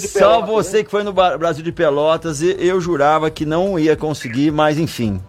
[0.00, 4.50] Só você que foi no Brasil de Pelotas e eu jurava que não ia conseguir,
[4.50, 5.20] mas enfim,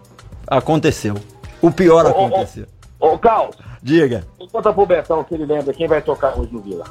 [0.46, 1.14] aconteceu.
[1.60, 2.66] O pior Ô, aconteceu.
[3.00, 4.24] Ô, ô Carlos, Diga.
[4.52, 6.84] conta pro Betão se ele lembra quem vai tocar hoje no Vila.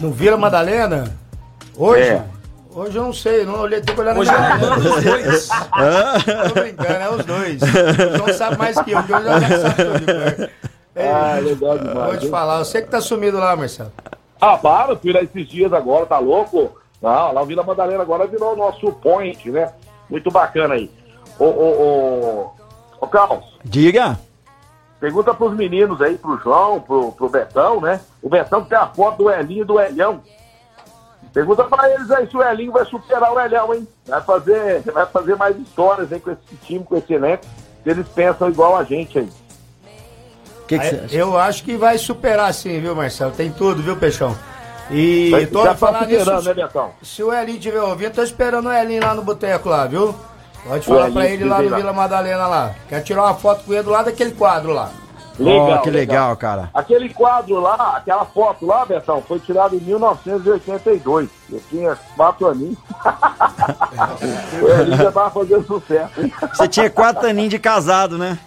[0.00, 1.16] No Vila Madalena?
[1.76, 2.02] Hoje?
[2.02, 2.24] É.
[2.74, 5.04] Hoje eu não sei, não olhei, tenho que olhar Hoje é na a banda dos
[5.04, 5.48] dois.
[6.48, 7.62] Tô brincando, é os dois.
[7.62, 10.50] O João sabe mais que eu, que eu já sabe tudo.
[10.96, 12.06] É, Ah, legal demais.
[12.08, 13.92] Vou te falar, você que tá sumido lá, Marcelo.
[14.46, 16.70] Ah, para, filho, esses dias agora, tá louco?
[17.00, 19.72] Não, lá o Vila Madalena agora virou o nosso point, né?
[20.10, 20.90] Muito bacana aí.
[21.38, 22.50] Ô, ô, ô,
[23.00, 24.18] ô Carlos, Diga.
[25.00, 28.02] pergunta pros meninos aí, pro João, pro, pro Betão, né?
[28.22, 30.20] O Betão tem a foto do Elinho e do Elhão.
[31.32, 33.88] Pergunta pra eles aí se o Elinho vai superar o Elhão, hein?
[34.06, 37.46] Vai fazer, vai fazer mais histórias aí com esse time, com esse elenco.
[37.82, 39.28] Se eles pensam igual a gente aí.
[40.64, 41.14] O que, que você Aí, acha?
[41.14, 43.32] Eu acho que vai superar sim, viu, Marcelo?
[43.32, 44.34] Tem tudo, viu, Peixão?
[44.90, 46.48] E Vai- tô já tá falar superando, nisso.
[46.48, 46.90] né, Betão?
[47.02, 50.14] Se o Elinho estiver ouvindo, tô esperando o Elinho lá no boteco lá, viu?
[50.66, 51.76] Pode falar pra ele lá no Oliveira.
[51.76, 52.74] Vila Madalena lá.
[52.88, 54.90] Quer tirar uma foto com ele do lado daquele quadro lá.
[55.38, 56.70] Ó, que legal, cara.
[56.72, 61.28] Aquele quadro lá, aquela foto lá, Betão, foi tirada em 1982.
[61.52, 62.78] Eu tinha quatro aninhos.
[64.62, 66.12] o Elinho já tava fazendo sucesso.
[66.54, 68.38] Você tinha quatro aninhos de casado, né?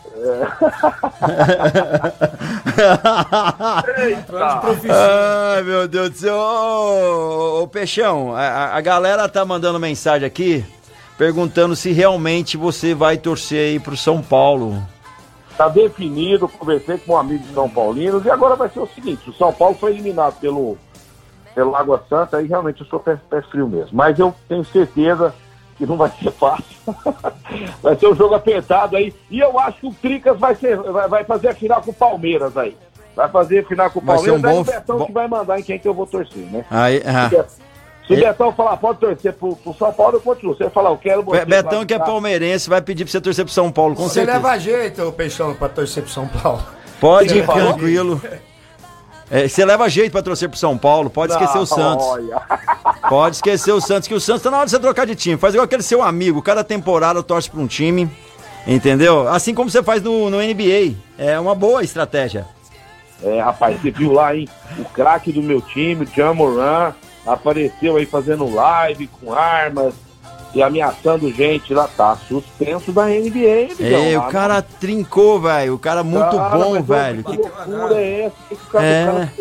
[4.89, 6.35] Ai, meu Deus do céu.
[6.35, 10.65] Ô, ô, Peixão, a- a, galera tá mandando mensagem aqui
[11.17, 14.81] perguntando se realmente você vai torcer aí pro São Paulo.
[15.57, 19.27] Tá definido, conversei com um amigo de São Paulinos e agora vai ser o seguinte,
[19.29, 20.77] o São Paulo foi eliminado pelo,
[21.55, 23.89] pelo Água Santa e realmente eu sou pé, pé frio mesmo.
[23.93, 25.33] Mas eu tenho certeza
[25.77, 26.65] que não vai ser fácil.
[27.81, 29.13] vai ser um jogo apertado aí.
[29.29, 31.93] E eu acho que o Tricas vai, ser, vai, vai fazer a final com o
[31.93, 32.75] Palmeiras aí.
[33.15, 35.05] Vai fazer a final com o Vai ser Palmeiras, um aí bom- o Betão bom-
[35.05, 36.65] que vai mandar em quem que eu vou torcer, né?
[36.69, 37.29] Aí, ah.
[38.05, 40.55] Se o E- Betão falar, pode torcer pro, pro São Paulo, eu continuo.
[40.55, 41.39] Se ele falar, eu quero você.
[41.43, 44.15] Be- Betão que é palmeirense vai pedir pra você torcer pro São Paulo, com Você
[44.21, 44.37] certeza.
[44.37, 46.63] leva jeito, Peixão, pra torcer pro São Paulo.
[47.01, 48.21] Pode Você tranquilo.
[49.29, 52.05] É, você leva jeito pra torcer pro São Paulo, pode esquecer Não, o Santos.
[52.05, 52.41] olha.
[53.09, 55.37] Pode esquecer o Santos, que o Santos tá na hora de você trocar de time.
[55.37, 58.09] Faz igual aquele seu amigo, cada temporada torce pra um time,
[58.65, 59.29] entendeu?
[59.29, 60.95] Assim como você faz no, no NBA.
[61.17, 62.45] É uma boa estratégia.
[63.23, 64.47] É, rapaz, você viu lá, hein?
[64.77, 66.93] O craque do meu time, o John Moran,
[67.25, 69.93] apareceu aí fazendo live com armas
[70.53, 71.87] e ameaçando gente lá.
[71.95, 75.73] Tá suspenso da NBA, É, o cara trincou, velho.
[75.75, 77.23] O cara muito Cara, bom, velho.
[77.23, 78.35] Que loucura é essa?
[78.49, 79.03] Que o cara, É.
[79.03, 79.31] o cara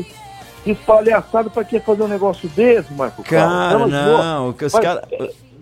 [0.65, 3.23] quis palhaçada pra que fazer um negócio desse, Marco?
[3.23, 3.91] Cara, Carlos?
[3.93, 5.07] não, que os cara-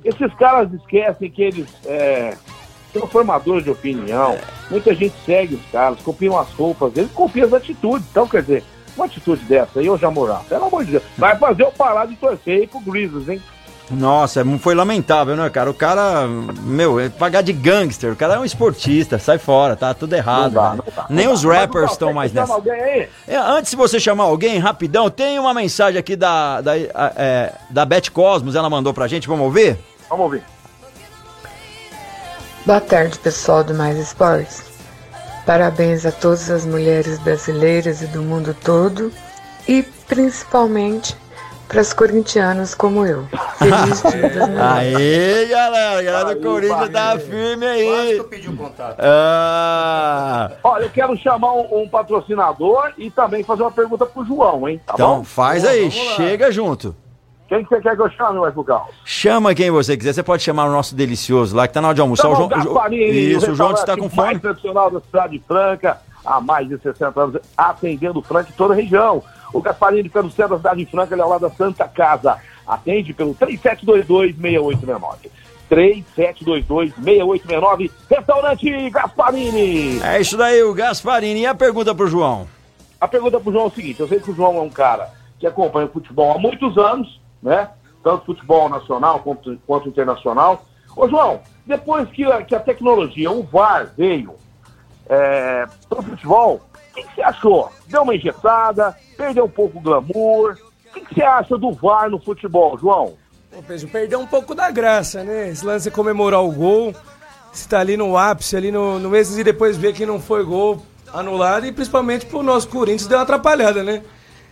[0.04, 2.36] Esses caras esquecem que eles é,
[2.92, 4.36] são formadores de opinião.
[4.70, 8.06] Muita gente segue os caras, copiam as roupas, eles copiam as atitudes.
[8.10, 8.64] Então, quer dizer,
[8.96, 12.16] uma atitude dessa aí, ô Jamorá, pelo amor de Deus, vai fazer eu parar de
[12.16, 13.42] torcer aí pro Grizzlies, hein?
[13.90, 15.70] Nossa, é- foi lamentável, né, cara?
[15.70, 18.12] O cara, meu, é pagar de gangster.
[18.12, 20.54] O cara é um esportista, sai fora, tá tudo errado.
[20.54, 22.54] Não dá, dá, Nem não os rappers estão mais nessa.
[23.28, 27.84] É, antes de você chamar alguém, rapidão, tem uma mensagem aqui da, da, é, da
[27.84, 29.76] Beth Cosmos, ela mandou pra gente, vamos ouvir?
[30.08, 30.42] Vamos ouvir.
[32.64, 34.62] Boa tarde, pessoal do Mais Esportes.
[35.44, 39.12] Parabéns a todas as mulheres brasileiras e do mundo todo
[39.68, 41.14] e principalmente
[41.68, 43.26] para as corintianas como eu.
[43.58, 44.60] Feliz Dia das Mulheres.
[44.60, 48.16] Aê, galera, a galera Aí, do Corinthians tá firme Quase que aí.
[48.16, 48.96] eu pedi o contato.
[48.98, 54.68] Ah, Olha, eu quero chamar um, um patrocinador e também fazer uma pergunta pro João,
[54.68, 54.80] hein?
[54.86, 55.24] Tá então bom?
[55.24, 56.94] faz aí, chega junto.
[57.48, 58.94] Quem que você quer que eu chame, Marco Carlos?
[59.04, 61.94] Chama quem você quiser, você pode chamar o nosso delicioso lá, que tá na hora
[61.94, 62.28] de almoçar.
[62.28, 64.28] O João João, o João- isso, o João está com fome.
[64.28, 68.74] mais tradicional da cidade de Franca, há mais de 60 anos, atendendo Franca em toda
[68.74, 69.22] a região.
[69.52, 71.86] O Gasparini fica no centro da cidade de Franca, ele é ao lado da Santa
[71.86, 72.38] Casa.
[72.66, 75.28] Atende pelo 3722-6869.
[75.70, 80.02] 3722-6869, Restaurante Gasparini.
[80.02, 81.40] É isso daí, o Gasparini.
[81.40, 82.46] E a pergunta pro João?
[83.00, 85.10] A pergunta pro João é o seguinte: eu sei que o João é um cara
[85.38, 87.68] que acompanha o futebol há muitos anos, né?
[88.02, 90.64] Tanto futebol nacional quanto, quanto internacional.
[90.96, 94.34] Ô, João, depois que a, que a tecnologia, o VAR veio
[95.08, 96.60] é, pro futebol,
[96.90, 97.70] o que, que você achou?
[97.88, 98.96] Deu uma injetada?
[99.16, 100.56] Perdeu um pouco o glamour?
[100.90, 103.14] O que, que você acha do VAR no futebol, João?
[103.50, 105.48] Pô, Pedro, perdeu um pouco da graça, né?
[105.48, 106.94] Esse lance de comemorar o gol,
[107.52, 110.44] se tá ali no ápice, ali no, no mês e depois ver que não foi
[110.44, 110.80] gol
[111.12, 114.02] anulado e principalmente pro nosso Corinthians deu uma atrapalhada, né?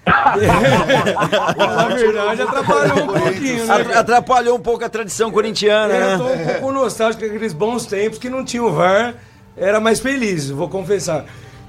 [0.06, 3.75] Na verdade, atrapalhou um pouquinho, né?
[3.75, 6.43] Atra- Atrapalhou um pouco a tradição corintiana, É, eu tô né?
[6.43, 9.14] um pouco nostálgico daqueles bons tempos que não tinha o VAR,
[9.56, 11.25] era mais feliz, vou confessar.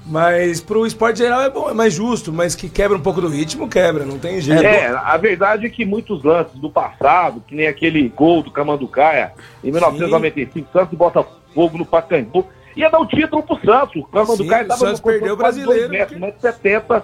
[0.05, 3.29] Mas pro esporte geral é bom, é mais justo, mas que quebra um pouco do
[3.29, 4.61] ritmo, quebra, não tem jeito.
[4.61, 9.31] É, a verdade é que muitos lances do passado, que nem aquele gol do Camanducaia
[9.63, 12.45] em 1995, Santos bota fogo no Pacaembu,
[12.75, 13.95] ia dar o título pro Santos.
[13.95, 17.03] O Camanducaia Sim, o estava Santos perdeu o brasileiro, metros, 1,70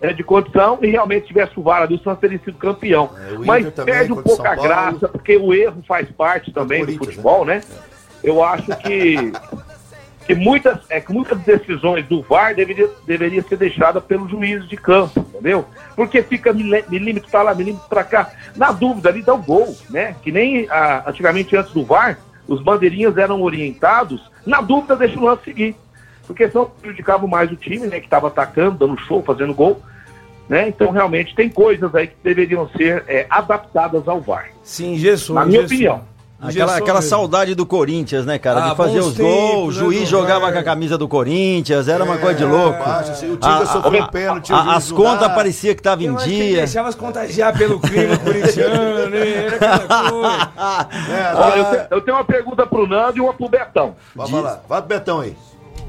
[0.00, 3.10] é, de condição e realmente tivesse o VAR ali, o Santos teria sido campeão.
[3.16, 6.86] É, Mas também, perde um pouco a graça, porque o erro faz parte também do
[6.86, 7.62] Corinthians, futebol, né?
[8.22, 9.32] Eu acho que,
[10.26, 14.76] que, muitas, é, que muitas decisões do VAR deveria, deveria ser deixada pelo juiz de
[14.76, 15.64] campo, entendeu?
[15.94, 18.30] Porque fica milí- milímetro pra lá, milímetro pra cá.
[18.56, 20.16] Na dúvida, ali dá o gol, né?
[20.22, 22.18] Que nem ah, antigamente antes do VAR,
[22.48, 25.76] os bandeirinhas eram orientados, na dúvida deixa o lance seguir.
[26.26, 28.00] Porque senão prejudicava mais o time, né?
[28.00, 29.82] Que estava atacando, dando show, fazendo gol.
[30.48, 30.68] Né?
[30.68, 34.50] Então, realmente, tem coisas aí que deveriam ser é, adaptadas ao VAR.
[34.62, 35.34] Sim, engessou.
[35.34, 35.76] Na minha engessou.
[35.76, 36.13] opinião.
[36.48, 37.10] Aquela, aquela mesmo.
[37.10, 38.64] saudade do Corinthians, né, cara?
[38.66, 41.08] Ah, de fazer os gols, o tempos, né, juiz do jogava com a camisa do
[41.08, 42.78] Corinthians, era uma coisa de louco.
[42.84, 44.52] Baixa, assim, o sofreu a- pênalti.
[44.52, 46.56] as contas parecia que estavam em dia.
[46.58, 49.46] deixava se contagiar pelo clima corintiano, né?
[49.46, 49.78] Era aquela
[50.10, 50.48] coisa.
[51.12, 53.94] É, Olha, eu, te- eu tenho uma pergunta pro Nando e uma pro Betão.
[54.14, 54.60] Vamos lá.
[54.68, 55.36] Vai pro Betão aí.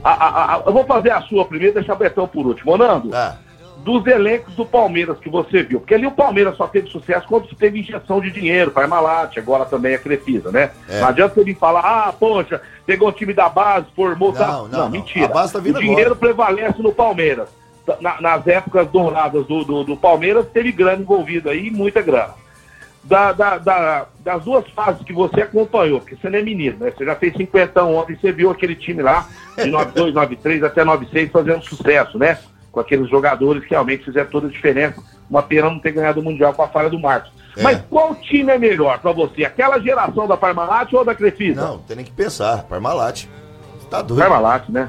[0.03, 2.73] A- a- a- eu vou fazer a sua primeiro e deixar o Betão por último.
[2.73, 3.37] Ô, Nando, Tá.
[3.85, 7.47] Dos elencos do Palmeiras que você viu, porque ali o Palmeiras só teve sucesso quando
[7.55, 10.71] teve injeção de dinheiro, Parmalat, agora também a Crefisa, né?
[10.89, 11.01] É.
[11.01, 14.31] Não adianta você vir falar, ah, poxa, pegou o time da base, formou...
[14.33, 14.47] Não, tá...
[14.47, 14.89] não, não.
[14.89, 15.25] mentira.
[15.27, 16.15] A base tá o dinheiro agora.
[16.15, 17.47] prevalece no Palmeiras.
[18.01, 22.33] Na- nas épocas douradas do, do, do Palmeiras, teve grana envolvida aí, muita grana.
[23.03, 26.89] Da, da- da- das duas fases que você acompanhou, porque você não é menino, né?
[26.97, 31.29] Você já fez 50 ontem, você viu aquele time lá, de 92, 93 até 96,
[31.31, 32.39] fazendo sucesso, né?
[32.75, 35.01] Com aqueles jogadores que realmente fizeram toda a diferença.
[35.29, 37.31] Uma pena não ter ganhado o Mundial com a falha do Marcos.
[37.55, 37.63] É.
[37.63, 39.45] Mas qual time é melhor pra você?
[39.45, 41.61] Aquela geração da Parmalat ou da Crefisa?
[41.61, 42.63] Não, tem nem que pensar.
[42.63, 43.27] Parmalat.
[43.89, 44.19] Tá doido.
[44.19, 44.85] Parmalat, né?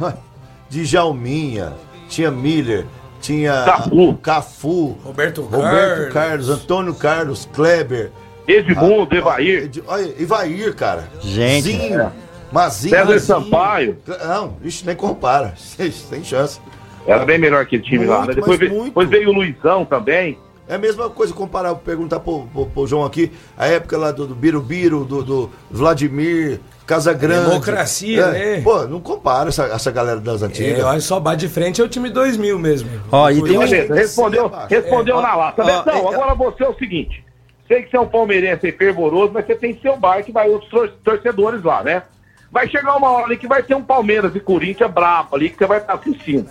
[0.69, 1.75] Djalminha,
[2.09, 2.87] tinha Miller,
[3.21, 4.15] tinha Cafu.
[4.21, 6.13] Cafu, Roberto Roberto Carlos.
[6.13, 8.11] Carlos, Antônio Carlos, Kleber.
[8.49, 11.05] Edmundo, Ah, Evair, Ed- Olha, Ivair, cara.
[11.21, 11.63] Gente.
[11.63, 12.11] Zinho, É.
[12.53, 12.91] Mazinho.
[12.91, 13.21] César Mazinho.
[13.21, 13.99] Sampaio.
[14.27, 15.55] Não, isso nem compara.
[15.57, 16.61] Sem chance.
[17.07, 18.27] Era bem melhor aquele time lá, né?
[18.27, 18.87] Muito, Depois mas veio, muito.
[18.89, 20.39] depois veio o Luizão também.
[20.69, 24.27] É a mesma coisa comparar, perguntar pro, pro, pro João aqui, a época lá do,
[24.27, 27.49] do Birubiru, do, do Vladimir, Casagrande.
[27.51, 28.61] Democracia, É, né?
[28.63, 30.81] Pô, não compara essa, essa galera das antigas.
[30.81, 32.91] É, olha só, bate de frente é o time 2000 mesmo.
[33.13, 35.63] Ó, e tem um- Beleza, respondeu, Sim, respondeu é, na lata.
[35.63, 37.25] ó, Betão, é, agora você é o seguinte.
[37.69, 40.71] Sei que você é um palmeirense fervoroso, mas você tem seu bar que vai outros
[40.71, 42.03] tor- torcedores lá, né?
[42.51, 45.59] Vai chegar uma hora ali que vai ter um Palmeiras e Corinthians brabo ali, que
[45.59, 46.49] você vai estar assistindo.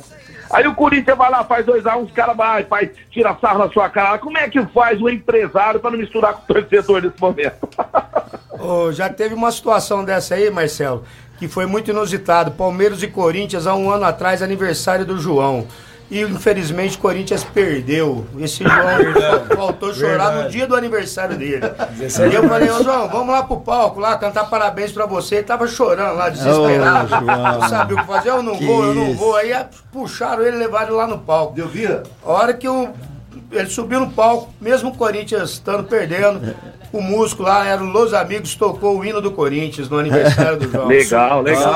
[0.56, 3.90] Aí o Corinthians vai lá, faz 2x1, uns caras vai, faz, tira sarro na sua
[3.90, 4.18] cara.
[4.18, 7.68] Como é que faz o empresário para não misturar com o torcedor nesse momento?
[8.58, 11.04] Ô, já teve uma situação dessa aí, Marcelo,
[11.38, 12.52] que foi muito inusitado.
[12.52, 15.68] Palmeiras e Corinthians, há um ano atrás, aniversário do João.
[16.10, 18.26] E infelizmente o Corinthians perdeu.
[18.40, 20.52] Esse João faltou chorar no Verdade.
[20.52, 21.62] dia do aniversário dele.
[21.98, 25.36] 17 E eu falei, ô João, vamos lá pro palco lá cantar parabéns pra você.
[25.36, 27.10] Ele tava chorando lá, desesperado.
[27.10, 27.22] João.
[27.24, 29.18] não sabia o que fazer, eu não Que vou, eu não isso.
[29.18, 29.36] vou.
[29.36, 29.52] Aí
[29.92, 31.56] puxaram ele e levaram ele lá no palco.
[31.56, 32.04] Deu vira?
[32.24, 32.90] A hora que o,
[33.52, 36.56] ele subiu no palco, mesmo o Corinthians estando perdendo,
[36.92, 40.72] o músico lá era o Los Amigos, tocou o hino do Corinthians no aniversário do
[40.72, 40.88] João.
[40.88, 41.74] Legal, legal.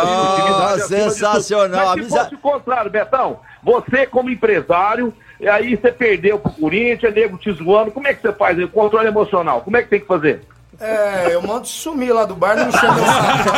[0.62, 1.96] Ah, sensacional.
[1.96, 7.14] Mas se fosse o contrário, Betão, você como empresário, e aí você perdeu pro Corinthians,
[7.14, 8.64] nego te zoando, como é que você faz aí?
[8.64, 9.62] o controle emocional?
[9.62, 10.42] Como é que tem que fazer?
[10.82, 13.50] É, eu mando sumir lá do bar, não me chama saco.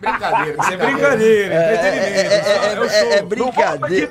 [0.00, 2.32] Brincadeira, Isso é brincadeira, É, entretenimento.
[2.32, 4.08] é- é- É Não brincadeira.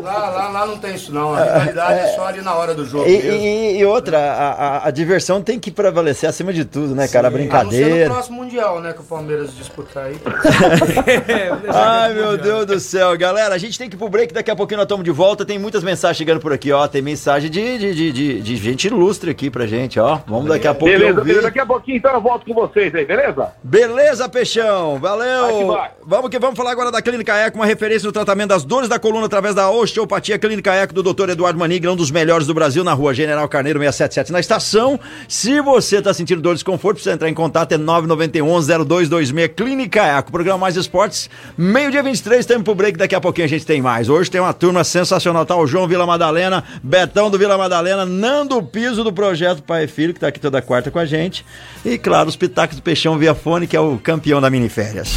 [0.00, 2.84] Lá, lá, lá não tem isso não, a rivalidade é só ali na hora do
[2.86, 3.30] jogo E, mesmo.
[3.32, 7.28] e- e outra, a, a- a diversão tem que prevalecer acima de tudo, né, cara?
[7.28, 8.10] A A não ser no brincadeira.
[8.10, 10.16] próximo Mundial, né, que o Palmeiras disputar aí.
[11.72, 13.16] Ai, meu Deus do céu.
[13.16, 15.44] Galera, a gente tem que ir pro break, daqui a pouquinho nós estamos de volta.
[15.44, 16.86] Tem muitas mensagens chegando por aqui, ó.
[16.88, 20.20] Tem mensagem de, de, de, de- gente ilustre aqui pra gente, ó.
[20.26, 21.42] Vamos daqui a pouco Beleza, beleza.
[21.42, 23.48] Daqui a pouquinho então eu volto com vocês aí, beleza?
[23.62, 24.98] Beleza, Peixão.
[24.98, 25.42] Valeu.
[25.42, 25.90] Vai que vai.
[26.06, 28.98] Vamos que vamos falar agora da Clínica Eco, uma referência no tratamento das dores da
[28.98, 30.38] coluna através da osteopatia.
[30.38, 31.30] Clínica Eco do Dr.
[31.30, 34.98] Eduardo Manigla, um dos melhores do Brasil, na rua General Carneiro 677, na estação.
[35.28, 39.48] Se você tá sentindo dor e desconforto, precisa entrar em contato, é 991-0226.
[39.54, 41.30] Clínica Eco, programa Mais Esportes.
[41.56, 44.08] Meio-dia 23, tempo pro break, daqui a pouquinho a gente tem mais.
[44.08, 45.56] Hoje tem uma turma sensacional, tá?
[45.56, 48.04] O João Vila Madalena, Betão do Vila Madalena,
[48.34, 51.46] Nando Piso do Projeto Pai e Filho, que tá aqui toda quarta com a gente.
[51.84, 55.14] E claro, os pitacos do Peixão via fone, que é o campeão da miniférias.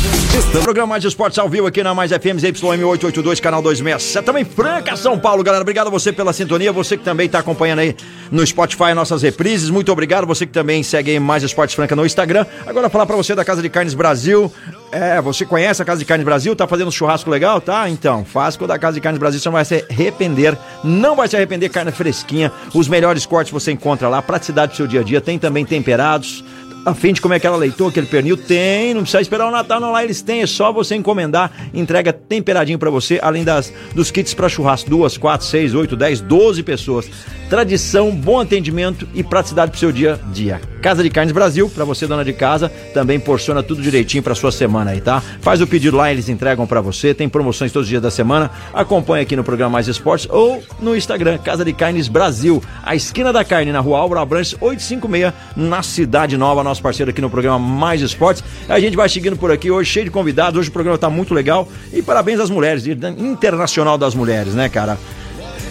[0.61, 4.23] Programa Mais Esportes ao vivo aqui na Mais FM ZYM882, canal 267.
[4.23, 5.63] Também Franca, São Paulo, galera.
[5.63, 6.71] Obrigado a você pela sintonia.
[6.71, 7.95] Você que também tá acompanhando aí
[8.29, 9.71] no Spotify nossas reprises.
[9.71, 10.27] Muito obrigado.
[10.27, 12.45] Você que também segue aí mais Esportes Franca no Instagram.
[12.67, 14.51] Agora falar pra você da Casa de Carnes Brasil.
[14.91, 16.55] É, você conhece a Casa de Carnes Brasil?
[16.55, 17.59] Tá fazendo um churrasco legal?
[17.59, 17.89] Tá?
[17.89, 20.57] Então, faz com a Casa de Carnes Brasil, você não vai se arrepender.
[20.83, 22.51] Não vai se arrepender, carne fresquinha.
[22.73, 25.21] Os melhores cortes você encontra lá, praticidade pro seu dia a dia.
[25.21, 26.43] Tem também temperados.
[26.87, 29.91] A fim de comer aquela leitoa, aquele pernil, tem, não precisa esperar o Natal, não
[29.91, 34.33] lá eles têm, é só você encomendar, entrega temperadinho pra você, além das dos kits
[34.33, 37.09] pra churrasco, duas, quatro, seis, oito, dez, doze pessoas.
[37.49, 40.61] Tradição, bom atendimento e praticidade pro seu dia a dia.
[40.81, 44.51] Casa de Carnes Brasil, pra você dona de casa, também porciona tudo direitinho pra sua
[44.51, 45.21] semana aí, tá?
[45.41, 48.51] Faz o pedido lá, eles entregam pra você, tem promoções todos os dias da semana.
[48.73, 53.33] Acompanhe aqui no programa Mais Esportes ou no Instagram, Casa de Carnes Brasil, a esquina
[53.33, 57.59] da carne na Rua Álvaro Abrantes 856, na Cidade Nova, nosso parceiro aqui no programa
[57.59, 58.43] Mais Esportes.
[58.69, 60.59] A gente vai seguindo por aqui hoje, cheio de convidados.
[60.59, 61.67] Hoje o programa tá muito legal.
[61.91, 64.97] E parabéns às mulheres, Internacional das Mulheres, né, cara?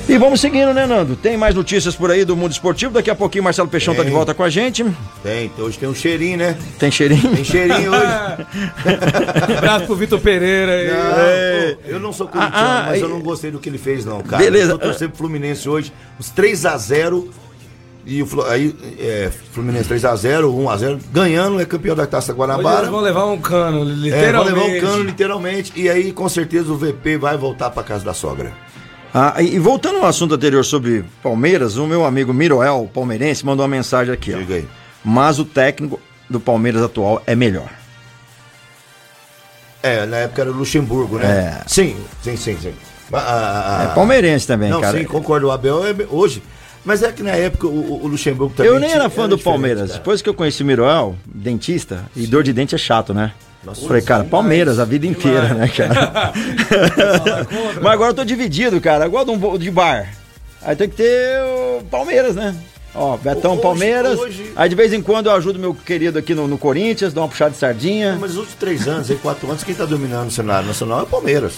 [0.08, 1.16] E vamos seguindo, né, Nando?
[1.16, 2.92] Tem mais notícias por aí do mundo esportivo.
[2.92, 4.14] Daqui a pouquinho Marcelo Peixão tá de Tem.
[4.16, 4.84] volta com a gente.
[5.20, 6.56] Tem, hoje tem um cheirinho, né?
[6.78, 7.34] Tem cheirinho?
[7.34, 8.46] Tem cheirinho hoje.
[9.58, 10.88] Abraço pro Vitor Pereira aí.
[10.88, 13.78] Não, pô, eu não sou corintiano, Ah, ah, mas eu não gostei do que ele
[13.78, 14.42] fez, não, cara.
[14.42, 14.72] Beleza.
[14.72, 17.28] Eu tô torcendo pro Fluminense hoje, uns 3x0.
[18.08, 22.78] E o aí, é, Fluminense 3x0, 1x0, ganhando, é campeão da Taça Guanabara.
[22.78, 24.54] eles vão levar um cano, É, literalmente.
[24.54, 25.72] vai levar um cano, literalmente.
[25.75, 28.52] E aí, com certeza, o VP vai voltar pra casa da sogra.
[29.12, 33.70] Ah, e voltando ao assunto anterior sobre Palmeiras, o meu amigo Miroel, palmeirense, mandou uma
[33.76, 34.32] mensagem aqui.
[34.32, 34.68] Diga aí.
[35.04, 35.98] Mas o técnico
[36.30, 37.68] do Palmeiras atual é melhor.
[39.82, 41.60] É, na época era o Luxemburgo, né?
[41.64, 41.68] É.
[41.68, 42.75] Sim, sim, sim, sim.
[43.12, 44.98] Ah, É palmeirense também, Não, cara.
[44.98, 45.46] sim, concordo.
[45.46, 46.42] O Abel é hoje.
[46.87, 48.73] Mas é que na época o, o- Luxemburgo também.
[48.73, 49.88] Eu nem era fã do diferente, Palmeiras.
[49.88, 49.99] cara.
[49.99, 53.33] Depois que eu conheci o Miroel, dentista, e dor de dente é chato, né?
[53.64, 56.33] Nossa, Falei, cara, Palmeiras a vida inteira, né, cara?
[57.83, 59.07] Mas agora eu tô dividido, cara.
[59.07, 60.14] Igual de um de bar.
[60.62, 62.55] Aí tem que ter o Palmeiras, né?
[62.95, 64.19] Ó, Betão Hoje- Palmeiras.
[64.19, 67.23] hoje- Aí de vez em quando eu ajudo meu querido aqui no, no Corinthians, dou
[67.25, 68.16] uma puxada de sardinha.
[68.21, 71.02] Mas os últimos três anos, aí, quatro anos, quem tá dominando o cenário nacional é
[71.02, 71.55] o Palmeiras.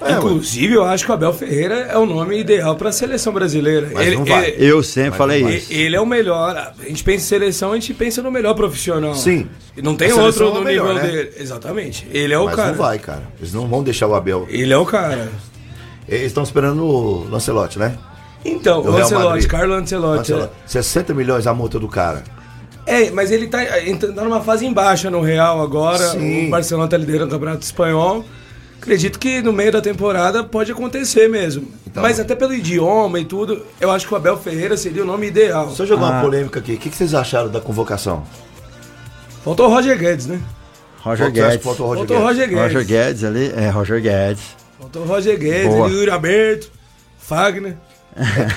[0.00, 0.12] É.
[0.12, 3.90] Inclusive, eu acho que o Abel Ferreira é o nome ideal para a seleção brasileira.
[3.92, 4.50] Mas ele, não vai.
[4.50, 5.72] ele- Eu sempre Mas falei isso.
[5.72, 6.56] ele é o melhor.
[6.56, 9.14] A gente pensa em seleção, a gente pensa no melhor profissional.
[9.14, 9.48] Sim.
[9.76, 11.10] E não tem outro é no melhor, nível né?
[11.10, 11.32] dele.
[11.38, 12.06] Exatamente.
[12.12, 12.68] Ele é o Mas cara.
[12.68, 13.22] não vai, cara.
[13.40, 14.46] Eles não vão deixar o Abel.
[14.48, 15.30] Ele é o cara.
[16.08, 17.96] Eles estão esperando o Lancelotti, né?
[18.44, 19.46] Então, o Real Ancelotti, Madrid.
[19.50, 20.32] Carlo Ancelotti.
[20.32, 20.52] Lancelotti.
[20.66, 22.22] 60 milhões a multa do cara.
[22.86, 23.58] É, mas ele tá,
[24.14, 26.12] tá numa fase em baixa no Real agora.
[26.12, 26.46] Sim.
[26.46, 28.24] O Barcelona tá liderando o Campeonato Espanhol.
[28.80, 31.68] Acredito que no meio da temporada pode acontecer mesmo.
[31.86, 32.02] Então.
[32.02, 35.26] mas até pelo idioma e tudo, eu acho que o Abel Ferreira seria o nome
[35.26, 35.70] ideal.
[35.70, 36.10] Só jogar Ah.
[36.12, 36.74] uma polêmica aqui.
[36.74, 38.22] O que, que vocês acharam da convocação?
[39.44, 40.40] Faltou o Roger Guedes, né?
[41.00, 41.62] Roger Guedes.
[41.64, 42.38] faltou o Roger Faltou Guedes?
[42.38, 42.62] Roger Guedes.
[42.74, 44.42] Roger Guedes ali, é, Roger Guedes.
[44.78, 45.88] Faltou o Roger Guedes, Boa.
[45.88, 46.70] Yuri Alberto,
[47.18, 47.76] Fagner.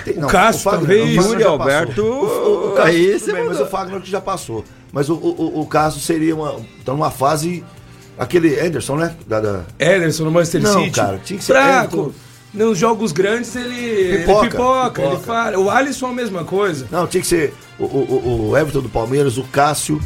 [0.04, 1.18] Tem- O Cássio, talvez.
[1.18, 2.02] o Yuri já Alberto.
[2.04, 4.66] O, o, o Cássio, aí bem, mas o Fagner que já passou.
[4.92, 6.60] Mas o, o, o, o caso seria uma.
[6.84, 7.64] Tá numa fase.
[8.24, 9.16] Aquele Anderson, né?
[9.26, 10.92] Da, da- Ederson no Manchester Não, City.
[10.92, 11.98] cara, tinha que ser Fraco.
[11.98, 12.12] Everton.
[12.54, 15.26] Nos jogos grandes ele ele Pipoca, pipoca, ele pipoca.
[15.26, 15.58] fala.
[15.58, 16.86] O Alisson a mesma coisa.
[16.92, 20.00] Não, tinha que ser o, o, o Everton do Palmeiras, o Cássio,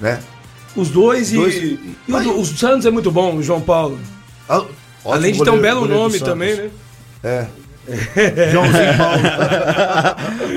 [0.00, 0.20] né?
[0.76, 1.36] Os dois e.
[1.36, 1.74] Dois- e
[2.08, 3.98] o, Mas- do- o Santos é muito bom, o João Paulo.
[4.48, 4.64] Ah,
[5.04, 6.70] Além de ter um belo nome também, né?
[7.22, 7.46] É.
[8.50, 9.22] Joãozinho Paulo.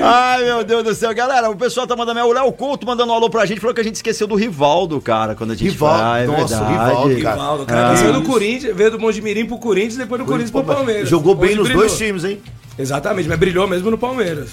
[0.02, 1.14] Ai, meu Deus do céu.
[1.14, 2.20] Galera, o pessoal tá mandando.
[2.20, 3.60] O Léo Couto mandando um alô pra gente.
[3.60, 6.24] Falou que a gente esqueceu do Rivaldo, cara, quando a gente Rivaldo, vai.
[6.24, 6.72] É nossa, verdade.
[6.72, 7.34] Rivaldo, cara.
[7.36, 7.90] Rivaldo, cara.
[7.90, 7.96] Ah.
[7.96, 11.08] Saiu do Corinthians, veio do Mojimirim pro Corinthians, depois do Corinthians pro Palmeiras.
[11.08, 11.86] Jogou bem Onde nos brilhou.
[11.86, 12.40] dois times, hein?
[12.78, 14.50] Exatamente, mas brilhou mesmo no Palmeiras.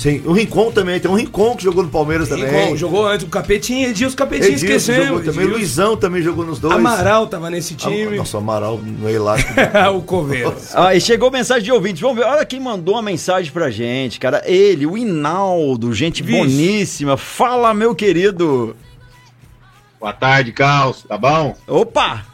[0.00, 0.22] Sim.
[0.24, 0.98] O Rincon também.
[0.98, 2.46] Tem um Rincon que jogou no Palmeiras também.
[2.46, 5.06] Rincon, jogou antes o Capetinha, Edilson Capetinha, Edilson esquecemos.
[5.08, 5.40] jogou também.
[5.40, 5.56] Edilson.
[5.58, 6.74] Luizão também jogou nos dois.
[6.74, 8.16] Amaral tava nesse Ah, time.
[8.16, 9.52] Nossa, o Amaral no elástico.
[9.94, 10.56] o Coveiro.
[10.72, 12.00] Ah, e chegou mensagem de ouvintes.
[12.00, 12.24] Vamos ver.
[12.24, 14.42] Olha quem mandou uma mensagem pra gente, cara.
[14.46, 16.38] Ele, o Inaldo, gente Vixe.
[16.38, 17.18] boníssima.
[17.18, 18.74] Fala, meu querido.
[20.00, 21.54] Boa tarde, Carlos, tá bom?
[21.68, 22.24] Opa!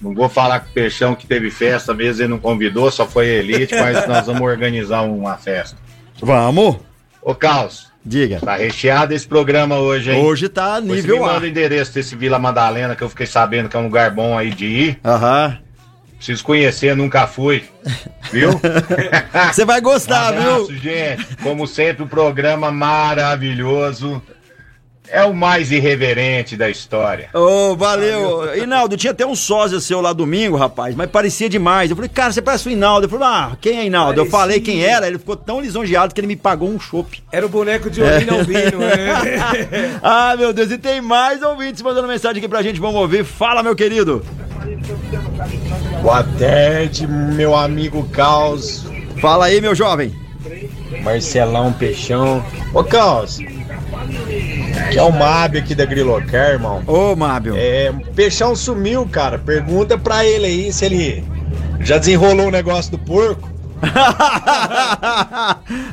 [0.00, 3.28] Não vou falar com o Peixão que teve festa mesmo, ele não convidou, só foi
[3.30, 5.76] a Elite, mas nós vamos organizar uma festa.
[6.20, 6.76] Vamos!
[7.22, 8.38] Ô, Carlos, Diga.
[8.40, 10.24] tá recheado esse programa hoje, hein?
[10.24, 13.68] Hoje tá Você me nível manda o endereço desse Vila Madalena, que eu fiquei sabendo
[13.68, 15.00] que é um lugar bom aí de ir.
[15.04, 15.58] Aham.
[16.16, 17.64] Preciso conhecer, nunca fui.
[18.32, 18.50] Viu?
[19.52, 20.78] Você vai gostar, um abraço, viu?
[20.78, 21.36] gente.
[21.42, 24.22] Como sempre, o programa maravilhoso.
[25.08, 27.28] É o mais irreverente da história.
[27.32, 28.56] Ô, valeu.
[28.56, 31.90] Inaldo, tinha até um sósia seu lá domingo, rapaz, mas parecia demais.
[31.90, 33.06] Eu falei, cara, você parece o Inaldo.
[33.06, 34.20] Eu falei, ah, quem é Inaldo?
[34.20, 34.38] Eu Parecia.
[34.38, 37.22] falei quem era, ele ficou tão lisonjeado que ele me pagou um chopp.
[37.30, 39.96] Era o boneco de Olino Albino, né?
[40.02, 43.24] Ah, meu Deus, e tem mais ouvintes mandando mensagem aqui pra gente, vamos ouvir.
[43.24, 44.22] Fala, meu querido.
[46.02, 48.86] Boa tarde, meu amigo Caos.
[49.20, 50.14] Fala aí, meu jovem.
[51.02, 52.44] Marcelão Peixão.
[52.74, 53.38] Ô, Caos,
[54.90, 56.82] que é o Mábio aqui da Grilocar, irmão.
[56.86, 57.54] Ô, Mábio.
[57.56, 59.38] É, o Peixão sumiu, cara.
[59.38, 61.24] Pergunta pra ele aí se ele
[61.80, 63.54] já desenrolou o negócio do porco.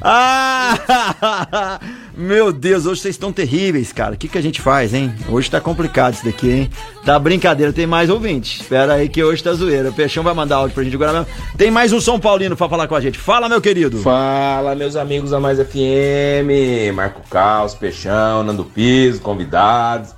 [0.02, 1.80] ah,
[2.16, 4.14] meu Deus, hoje vocês estão terríveis, cara.
[4.14, 5.14] O que, que a gente faz, hein?
[5.28, 6.70] Hoje tá complicado isso daqui, hein?
[7.04, 8.62] Tá brincadeira, tem mais ouvintes.
[8.62, 9.90] Espera aí que hoje tá zoeira.
[9.90, 11.28] O Peixão vai mandar áudio pra gente agora mesmo.
[11.58, 13.18] Tem mais um São Paulino pra falar com a gente.
[13.18, 13.98] Fala, meu querido.
[13.98, 16.94] Fala, meus amigos da Mais FM.
[16.94, 20.12] Marco Caos, Peixão, Nando Piso, convidados.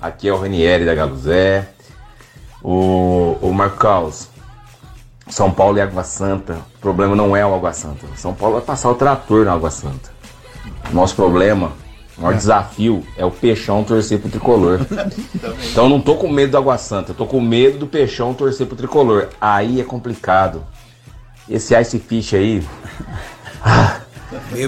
[0.00, 1.68] Aqui é o Ranieri da Galuzé.
[2.62, 4.28] O, o Marco Caos,
[5.28, 6.58] são Paulo e Água Santa.
[6.76, 8.06] O problema não é o Água Santa.
[8.16, 10.19] São Paulo vai passar o trator na Água Santa.
[10.92, 11.72] Nosso problema,
[12.18, 14.80] o maior desafio é o Peixão torcer pro tricolor.
[15.70, 18.34] Então eu não tô com medo do Água Santa, eu tô com medo do Peixão
[18.34, 19.28] torcer pro tricolor.
[19.40, 20.64] Aí é complicado.
[21.48, 22.62] Esse Ice Fish aí.
[23.62, 24.00] ah,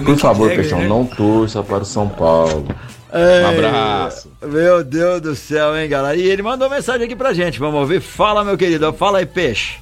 [0.05, 2.65] por favor, Peixão, não torça para o São Paulo.
[3.13, 4.31] Um abraço.
[4.41, 6.15] Meu Deus do céu, hein, galera?
[6.15, 7.59] E ele mandou mensagem aqui pra gente.
[7.59, 8.01] Vamos ouvir.
[8.01, 8.91] Fala, meu querido.
[8.93, 9.77] Fala aí, peixe.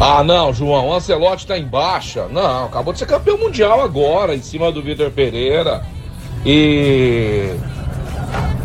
[0.00, 2.26] Ah, não, João, o Ancelotti tá em baixa.
[2.28, 5.82] Não, acabou de ser campeão mundial agora, em cima do Vitor Pereira.
[6.44, 7.54] E.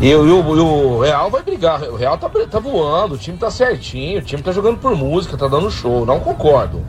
[0.00, 1.82] E, o, o Real vai brigar.
[1.82, 5.36] O Real tá, tá voando, o time tá certinho, o time tá jogando por música,
[5.36, 6.06] tá dando show.
[6.06, 6.84] Não concordo.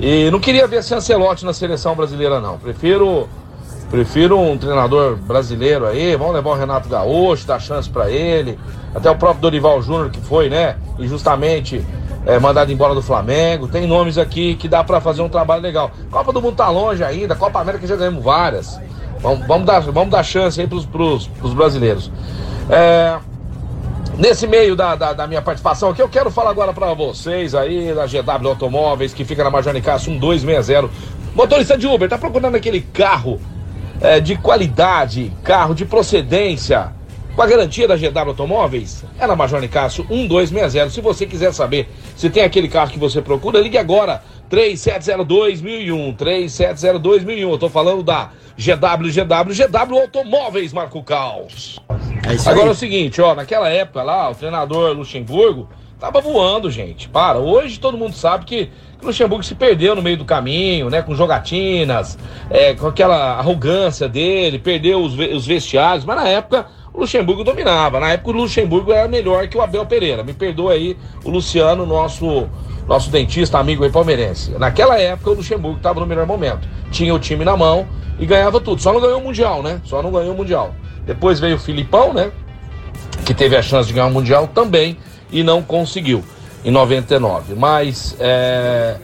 [0.00, 2.58] E não queria ver esse Ancelotti na seleção brasileira, não.
[2.58, 3.28] Prefiro.
[3.90, 8.56] Prefiro um treinador brasileiro aí, vamos levar o Renato Gaúcho, dar chance para ele.
[8.94, 10.76] Até o próprio Dorival Júnior que foi, né?
[10.96, 11.84] E justamente
[12.24, 13.66] é, mandado embora do Flamengo.
[13.66, 15.90] Tem nomes aqui que dá para fazer um trabalho legal.
[16.08, 18.80] Copa do Mundo tá longe ainda, Copa América já ganhamos várias.
[19.20, 22.12] Vamos, vamos, dar, vamos dar chance aí pros, pros, pros brasileiros.
[22.70, 23.18] É,
[24.16, 27.92] nesse meio da, da, da, minha participação aqui, eu quero falar agora para vocês aí
[27.92, 30.88] da GW Automóveis, que fica na Major Cássio 1260.
[31.34, 33.40] Motorista de Uber, tá procurando aquele carro
[34.00, 36.92] é, de qualidade, carro de procedência
[37.34, 40.90] com a garantia da GW Automóveis, é na Major Nicásio 1260.
[40.90, 44.22] Se você quiser saber se tem aquele carro que você procura, ligue agora.
[44.50, 47.50] 3702-1001, 3702-1001.
[47.50, 51.78] Eu tô falando da GW, GW, GW Automóveis, Marco Caos.
[51.88, 55.68] É Agora é o seguinte, ó, naquela época lá, o treinador Luxemburgo
[56.00, 57.08] tava voando, gente.
[57.08, 58.70] Para, hoje todo mundo sabe que
[59.02, 61.02] o Luxemburgo se perdeu no meio do caminho, né?
[61.02, 62.18] Com jogatinas,
[62.50, 67.98] é, com aquela arrogância dele, perdeu os, os vestiários, mas na época o Luxemburgo dominava.
[67.98, 70.22] Na época o Luxemburgo era melhor que o Abel Pereira.
[70.22, 72.48] Me perdoa aí o Luciano, nosso
[72.86, 74.50] nosso dentista, amigo aí palmeirense.
[74.58, 76.68] Naquela época o Luxemburgo estava no melhor momento.
[76.90, 77.86] Tinha o time na mão
[78.18, 78.82] e ganhava tudo.
[78.82, 79.80] Só não ganhou o Mundial, né?
[79.84, 80.74] Só não ganhou o Mundial.
[81.06, 82.32] Depois veio o Filipão, né?
[83.24, 84.96] Que teve a chance de ganhar o Mundial também
[85.30, 86.24] e não conseguiu
[86.64, 87.54] em 99.
[87.54, 88.96] Mas é,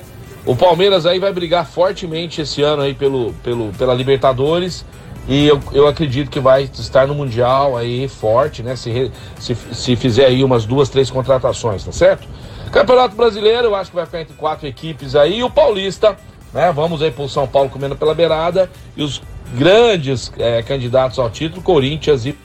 [0.45, 4.85] o Palmeiras aí vai brigar fortemente esse ano aí pelo, pelo, pela Libertadores
[5.29, 8.77] e eu, eu acredito que vai estar no Mundial aí forte, né?
[8.77, 12.29] Se, se, se fizer aí umas duas, três contratações, tá certo?
[12.71, 15.38] Campeonato Brasileiro, eu acho que vai ficar entre quatro equipes aí.
[15.38, 16.16] E o Paulista,
[16.53, 16.71] né?
[16.73, 18.71] Vamos aí pro São Paulo comendo pela beirada.
[18.97, 19.21] E os
[19.53, 22.37] grandes é, candidatos ao título, Corinthians e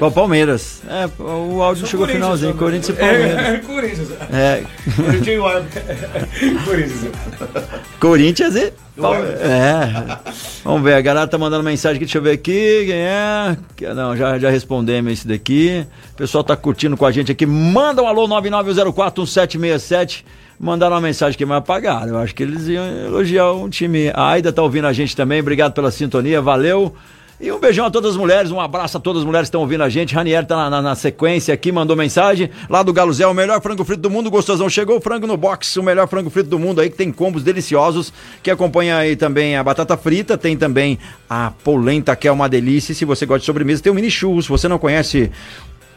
[0.00, 0.82] o Palmeiras.
[0.88, 2.54] É, o áudio chegou no finalzinho.
[2.54, 3.32] Corinthians e Palmeiras.
[3.42, 4.08] É, Corinthians.
[4.32, 4.62] É.
[6.64, 7.12] Corinthians.
[8.00, 9.40] Corinthians e Palmeiras.
[9.40, 10.18] É.
[10.64, 12.84] Vamos ver, a galera tá mandando mensagem aqui, deixa eu ver aqui.
[12.86, 13.56] Quem é?
[13.94, 15.86] Não, já, já respondemos esse daqui.
[16.12, 17.46] O pessoal tá curtindo com a gente aqui.
[17.46, 20.24] Manda um alô 99041767.
[20.58, 22.08] Mandaram uma mensagem que me apagaram.
[22.08, 24.10] Eu acho que eles iam elogiar um time.
[24.14, 25.40] A Aida tá ouvindo a gente também.
[25.40, 26.40] Obrigado pela sintonia.
[26.40, 26.94] Valeu.
[27.42, 29.62] E um beijão a todas as mulheres, um abraço a todas as mulheres que estão
[29.62, 30.14] ouvindo a gente.
[30.14, 32.48] Ranieri tá na, na, na, sequência aqui, mandou mensagem.
[32.70, 34.70] Lá do Galo Zé, o melhor frango frito do mundo, gostosão.
[34.70, 37.42] Chegou o frango no box, o melhor frango frito do mundo aí, que tem combos
[37.42, 38.12] deliciosos,
[38.44, 42.92] que acompanha aí também a batata frita, tem também a polenta, que é uma delícia.
[42.92, 44.44] E se você gosta de sobremesa, tem o mini churros.
[44.44, 45.28] Se você não conhece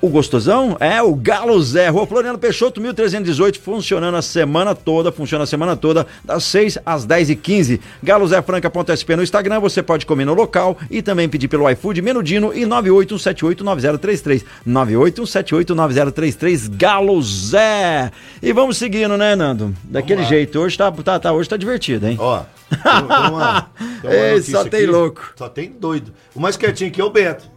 [0.02, 5.44] o gostosão é o Galo Zé, Rua Floriano Peixoto, 1318, funcionando a semana toda, funciona
[5.44, 9.82] a semana toda, das 6 às 10 e 15 Galo Zé Franca.sp no Instagram, você
[9.82, 14.44] pode comer no local e também pedir pelo iFood Menudino e 981789033.
[14.68, 18.12] 981789033, Galo Zé.
[18.42, 19.76] E vamos seguindo, né, Nando?
[19.84, 22.18] Daquele jeito, hoje tá, tá, tá, hoje tá divertido, hein?
[22.20, 23.70] Ó, tem, tem uma,
[24.02, 25.34] tem uma Ei, só tem aqui, louco.
[25.36, 26.14] Só tem doido.
[26.34, 27.55] O mais quietinho aqui é o Beto.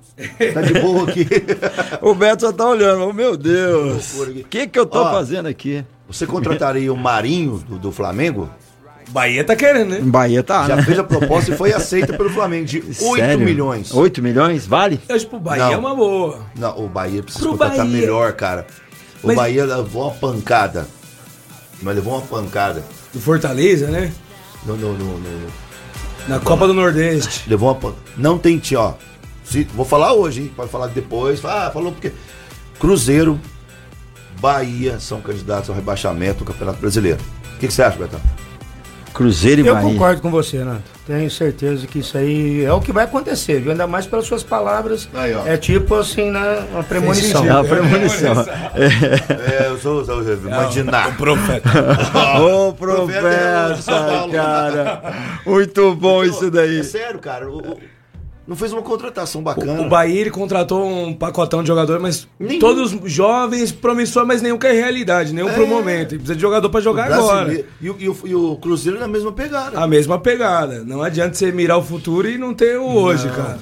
[0.52, 1.26] Tá de boa aqui.
[2.02, 3.06] o Beto só tá olhando.
[3.08, 4.14] Oh, meu Deus.
[4.18, 5.84] O que que eu tô Ó, fazendo aqui?
[6.08, 8.48] Você contrataria o Marinho do, do Flamengo?
[9.10, 10.00] Bahia tá querendo, né?
[10.02, 10.82] Bahia tá, Já né?
[10.82, 13.38] fez a proposta e foi aceita pelo Flamengo de 8 Sério?
[13.44, 13.94] milhões.
[13.94, 14.66] 8 milhões?
[14.66, 15.00] Vale?
[15.08, 15.72] Eu acho pro Bahia Não.
[15.72, 16.40] é uma boa.
[16.58, 17.90] Não, o Bahia precisa Pro contratar Bahia.
[18.00, 18.66] melhor, cara.
[19.22, 20.86] O Mas- Bahia levou uma pancada.
[21.80, 22.84] Mas levou uma pancada.
[23.14, 24.12] Do Fortaleza, né?
[24.66, 25.46] No, no, no, no-
[26.28, 27.48] Na Copa do Nordeste.
[27.48, 27.74] Levou uma.
[27.76, 28.92] pan- Não tem time, ó.
[29.48, 30.52] Se- vou falar hoje, hein?
[30.54, 31.44] Pode falar depois.
[31.44, 32.12] Ah, falou porque.
[32.78, 33.40] Cruzeiro,
[34.40, 37.18] Bahia são candidatos ao rebaixamento do Campeonato Brasileiro.
[37.54, 38.20] O que, que você acha, Betão?
[39.12, 39.88] Cruzeiro e Eu Bahia.
[39.90, 40.82] concordo com você, Nato.
[41.04, 43.72] Tenho certeza que isso aí é o que vai acontecer, viu?
[43.72, 45.08] Ainda mais pelas suas palavras.
[45.14, 45.44] Aí, ó.
[45.44, 46.64] é tipo assim, né?
[46.70, 47.44] Uma premonição.
[47.44, 48.34] É uma premonição.
[48.76, 51.16] É, eu sou, sou, sou imaginar.
[51.16, 51.68] Profeta.
[52.40, 54.32] Ô, Profeta é o São profeta, Paulo.
[54.32, 55.02] cara.
[55.44, 56.78] Muito bom isso daí.
[56.80, 57.50] É sério, cara.
[57.50, 57.78] o- o-
[58.48, 59.82] não fez uma contratação bacana.
[59.82, 62.58] O Bahia ele contratou um pacotão de jogador, mas Nenhum.
[62.58, 66.10] todos jovens, promissor, mas nenhum que é realidade, nenhum pro momento.
[66.16, 67.64] Precisa de jogador pra jogar agora.
[67.80, 69.78] E, o- e o, e o Cruzeiro na mesma pegada.
[69.78, 70.82] A mesma pegada.
[70.82, 73.58] Não adianta você mirar o futuro e não ter o hoje, cara.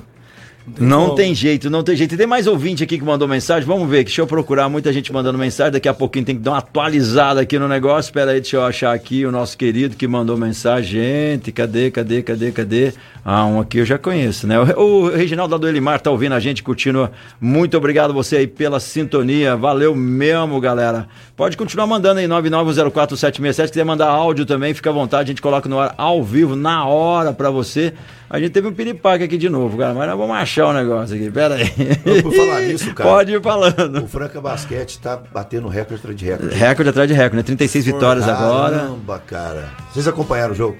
[0.78, 1.14] Não como.
[1.14, 2.14] tem jeito, não tem jeito.
[2.14, 3.64] E tem mais ouvinte aqui que mandou mensagem.
[3.64, 4.68] Vamos ver, deixa eu procurar.
[4.68, 5.72] Muita gente mandando mensagem.
[5.72, 8.08] Daqui a pouquinho tem que dar uma atualizada aqui no negócio.
[8.08, 10.90] Espera aí, deixa eu achar aqui o nosso querido que mandou mensagem.
[10.90, 12.92] Gente, cadê, cadê, cadê, cadê?
[13.24, 14.58] Ah, um aqui eu já conheço, né?
[14.58, 17.08] O, o Reginaldo do Elimar tá ouvindo a gente, curtindo.
[17.40, 19.56] Muito obrigado você aí pela sintonia.
[19.56, 21.06] Valeu mesmo, galera.
[21.36, 23.52] Pode continuar mandando aí, 991047767.
[23.52, 25.24] Se quiser mandar áudio também, fica à vontade.
[25.24, 27.92] A gente coloca no ar ao vivo, na hora pra você.
[28.28, 29.94] A gente teve um piripaque aqui de novo, cara.
[29.94, 31.30] Mas nós vamos achar o negócio aqui.
[31.30, 31.72] Pera aí.
[32.04, 33.10] Não, por falar nisso, cara.
[33.10, 34.02] Pode ir falando.
[34.04, 36.54] O Franca Basquete tá batendo recorde atrás de recorde.
[36.54, 37.42] Recorde atrás de recorde, né?
[37.42, 38.76] 36 vitórias agora.
[38.78, 39.68] Caramba, cara.
[39.92, 40.76] Vocês acompanharam o jogo?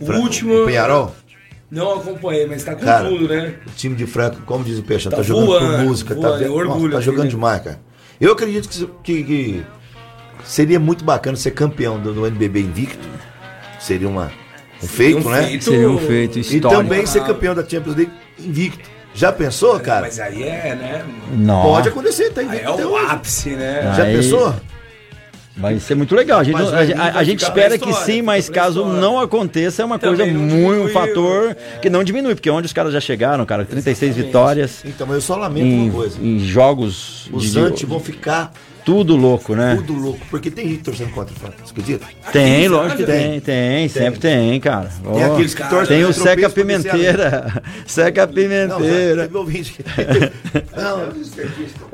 [0.00, 0.64] O Fra- último.
[0.66, 1.14] Penharol?
[1.70, 3.54] Não acompanhei, mas tá com Cara, tudo, né?
[3.66, 6.14] O time de Franca, como diz o Peixão, tá, Tá jogando por voando, música.
[6.14, 7.30] voando, tá, é orgulho Nossa, tá aqui, jogando né?
[7.30, 7.80] demais, cara.
[8.20, 9.62] Eu acredito que, que- que
[10.44, 13.08] seria muito bacana ser campeão do, do NBB invicto.
[13.80, 14.30] Seria uma,
[14.82, 15.42] um feito, um né?
[15.44, 15.64] feito.
[15.64, 16.82] Seria um feito E histórico.
[16.82, 18.12] também ser campeão da Champions League
[18.46, 18.88] invicto.
[19.14, 20.02] Já pensou, cara?
[20.02, 21.04] Mas aí é, né?
[21.36, 21.68] Nossa.
[21.68, 23.92] Pode acontecer, tá Aí invicto é até o ápice, né?
[23.96, 24.54] Já Aí- pensou?
[25.54, 26.40] Vai ser muito legal.
[26.40, 29.98] A gente, não- a, a- gente espera que sim, mas caso não aconteça, é uma
[29.98, 30.84] Também coisa não muito.
[30.84, 35.06] Um fator que não diminui, porque onde os caras já chegaram, cara, 36 vitórias Então,
[35.06, 36.18] mas eu só lamento em, uma coisa.
[36.22, 38.50] em jogos Os de, antes vão ficar
[38.84, 39.76] tudo louco, né?
[39.76, 40.20] tudo louco.
[40.30, 41.56] Porque tem gente torcendo contra o Franca.
[41.64, 42.06] Você acredita?
[42.32, 43.30] Tem, lógico que Tem.
[43.30, 44.90] tem, tem, sempre tem, cara.
[45.02, 47.62] Tem Ó, aqueles que torcem tem o Seca Pimenteira.
[47.86, 49.28] Seca Não, já Pimenteira.
[50.76, 50.98] Não,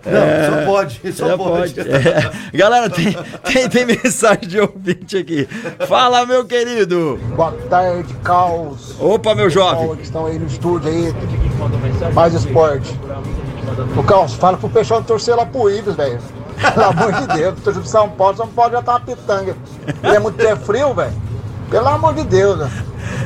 [0.04, 1.12] não, só pode.
[1.12, 1.36] Só É.
[1.36, 1.74] Pode.
[1.74, 1.90] pode.
[1.90, 2.56] É.
[2.56, 5.48] Galera, tem, tem, tem mensagem de ouvinte aqui.
[5.86, 7.18] Fala, meu querido.
[7.36, 8.94] Boa tarde, Caos.
[9.00, 9.96] Opa, meu jovem.
[9.96, 11.14] Que estão aí no estúdio aí.
[12.14, 12.94] Mais esporte.
[13.96, 16.18] O Caos, fala pro Peixão torcer lá pro Ibis, velho.
[16.74, 19.56] Pelo amor de Deus, torcer pro São Paulo, São Paulo já tá uma pitanga.
[20.02, 21.12] Ele é muito é frio, velho.
[21.70, 22.70] Pelo amor de Deus, né?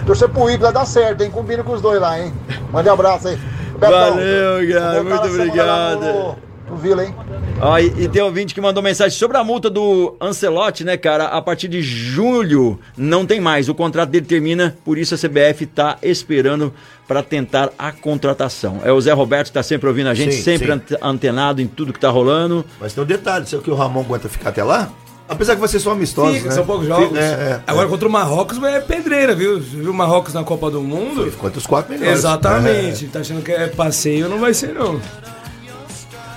[0.07, 1.31] Torcer pro vai dar certo, hein?
[1.31, 2.33] Combina com os dois lá, hein?
[2.73, 3.37] Mande um abraço aí.
[3.79, 5.03] Betão, Valeu, cara.
[5.03, 6.37] Muito obrigado.
[6.69, 7.15] No Vila, hein?
[7.61, 11.27] Ó, e, e tem ouvinte que mandou mensagem sobre a multa do Ancelotti, né, cara?
[11.27, 13.69] A partir de julho não tem mais.
[13.69, 16.73] O contrato dele termina, por isso a CBF tá esperando
[17.07, 18.81] para tentar a contratação.
[18.85, 20.73] É o Zé Roberto que tá sempre ouvindo a gente, Sim, sempre sim.
[20.73, 22.65] ante- antenado em tudo que tá rolando.
[22.81, 24.89] Mas tem um detalhe, se é que o Ramon aguenta ficar até lá,
[25.29, 26.55] apesar que vai ser só amistoso, Fica, né?
[26.55, 27.09] são poucos jogos.
[27.09, 27.91] Fica- É, é, Agora é.
[27.91, 29.61] contra o Marrocos é pedreira, viu?
[29.61, 31.23] Você viu o Marrocos na Copa do Mundo?
[31.23, 32.19] Foi contra os quatro melhores.
[32.19, 33.07] Exatamente.
[33.09, 34.99] Tá achando que é passeio, não vai ser, não.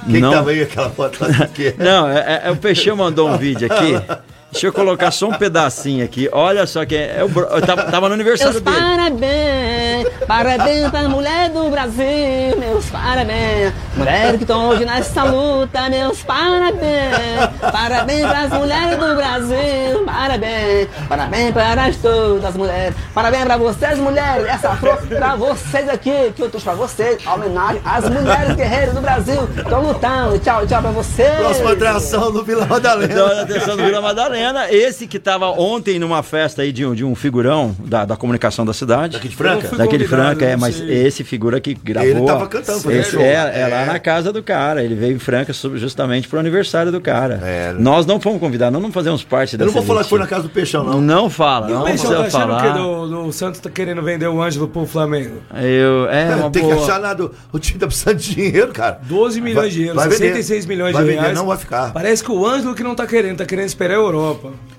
[0.08, 0.12] É.
[0.12, 0.32] Quem Não.
[0.32, 1.74] tava aí aquela foto lá aqui?
[1.80, 3.94] Não, é, é- o Peixão mandou um vídeo aqui.
[4.56, 6.30] Deixa eu colocar só um pedacinho aqui.
[6.32, 8.78] Olha só que é, é o bro- eu tava, tava no aniversário Meus dele.
[8.80, 13.74] parabéns, parabéns pra mulher do Brasil, meus parabéns.
[13.98, 17.50] Mulher que estão hoje nessa luta, meus parabéns.
[17.70, 20.88] Parabéns pras mulheres do Brasil, parabéns.
[21.10, 22.96] Parabéns para todas as mulheres.
[23.14, 24.48] Parabéns pra vocês, mulheres.
[24.48, 27.18] Essa flor pra vocês aqui, que eu trouxe pra vocês.
[27.26, 30.40] A homenagem às mulheres guerreiras do Brasil estão lutando.
[30.40, 31.40] Tchau, tchau pra vocês.
[31.40, 33.14] Próxima atração do Vila Madalena.
[33.14, 34.45] Então, atenção do Vila Madalena.
[34.72, 38.66] Esse que tava ontem numa festa aí de um, de um figurão da, da comunicação
[38.66, 39.14] da cidade.
[39.14, 39.66] Daqui de Franca?
[39.68, 42.10] Eu não Daquele Franca, é, não mas esse figura que gravou.
[42.10, 43.86] Ele tava cantando, esse é, é lá É.
[43.86, 44.84] na casa do cara.
[44.84, 47.40] Ele veio em Franca justamente pro aniversário do cara.
[47.44, 47.74] É.
[47.78, 50.20] Nós não fomos convidados, nós não fazemos parte Eu dessa não vou falar que foi
[50.20, 51.02] na casa do Peixão, não.
[51.02, 52.74] Não fala, E o não Peixão tá precisa achando falar.
[52.74, 55.42] que do, do Santos tá querendo vender o Ângelo pro Flamengo?
[55.56, 56.76] Eu, é uma Tem boa.
[56.76, 57.30] que achar nada.
[57.52, 59.00] O time tá precisando de dinheiro, cara.
[59.04, 60.18] 12 milhões Vai- de euros, vai vender.
[60.34, 61.38] 66 milhões Vai de vender, reais.
[61.38, 61.92] não vai ficar.
[61.94, 64.25] Parece que o Ângelo que não tá querendo, tá querendo esperar a Europa.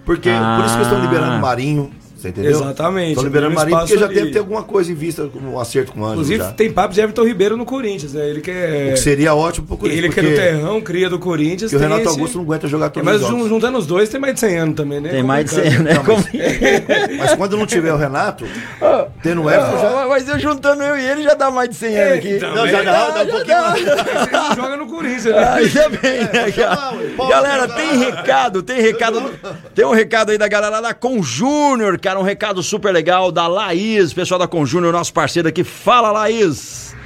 [0.05, 0.57] Porque, Ah.
[0.59, 1.91] por isso que eles estão liberando o Marinho.
[2.27, 2.51] Você entendeu?
[2.51, 4.15] Exatamente, Estão liberando o Marinho porque já ali.
[4.15, 6.15] deve ter alguma coisa em vista, como um acerto com o Ângelo.
[6.23, 6.53] Inclusive, já.
[6.53, 8.29] tem papo de Everton Ribeiro no Corinthians, né?
[8.29, 8.89] Ele quer.
[8.91, 10.05] O que seria ótimo pro Corinthians.
[10.05, 11.71] Ele que é do Terrão, cria do Corinthians.
[11.71, 13.49] porque o Renato esse- Augusto não aguenta jogar É, todos mas os jogos.
[13.49, 15.11] juntando os dois tem mais de 100 anos também, né?
[15.11, 15.77] Tem mais de Complicado.
[15.77, 15.95] 100, né?
[15.95, 16.25] Não, Como-
[17.19, 18.45] Mas quando não tiver o Renato,
[19.23, 20.03] tendo o Everton já.
[20.03, 22.37] Ah, Mas eu juntando eu e ele já dá mais de 100 anos aqui.
[22.37, 23.85] então, Não, já mas- dá, dá um pouquinho mais.
[24.33, 25.49] Mas joga no Corinthians, né?
[25.55, 26.93] Ainda bem, né, É, cara?
[27.17, 29.23] Pô, Galera, tem recado, tem recado.
[29.77, 34.11] Tem um recado aí da galera da Conjúnior, cara, um recado super legal da Laís,
[34.15, 35.63] pessoal da Conjúnior, nosso parceiro aqui.
[35.63, 36.97] Fala, Laís!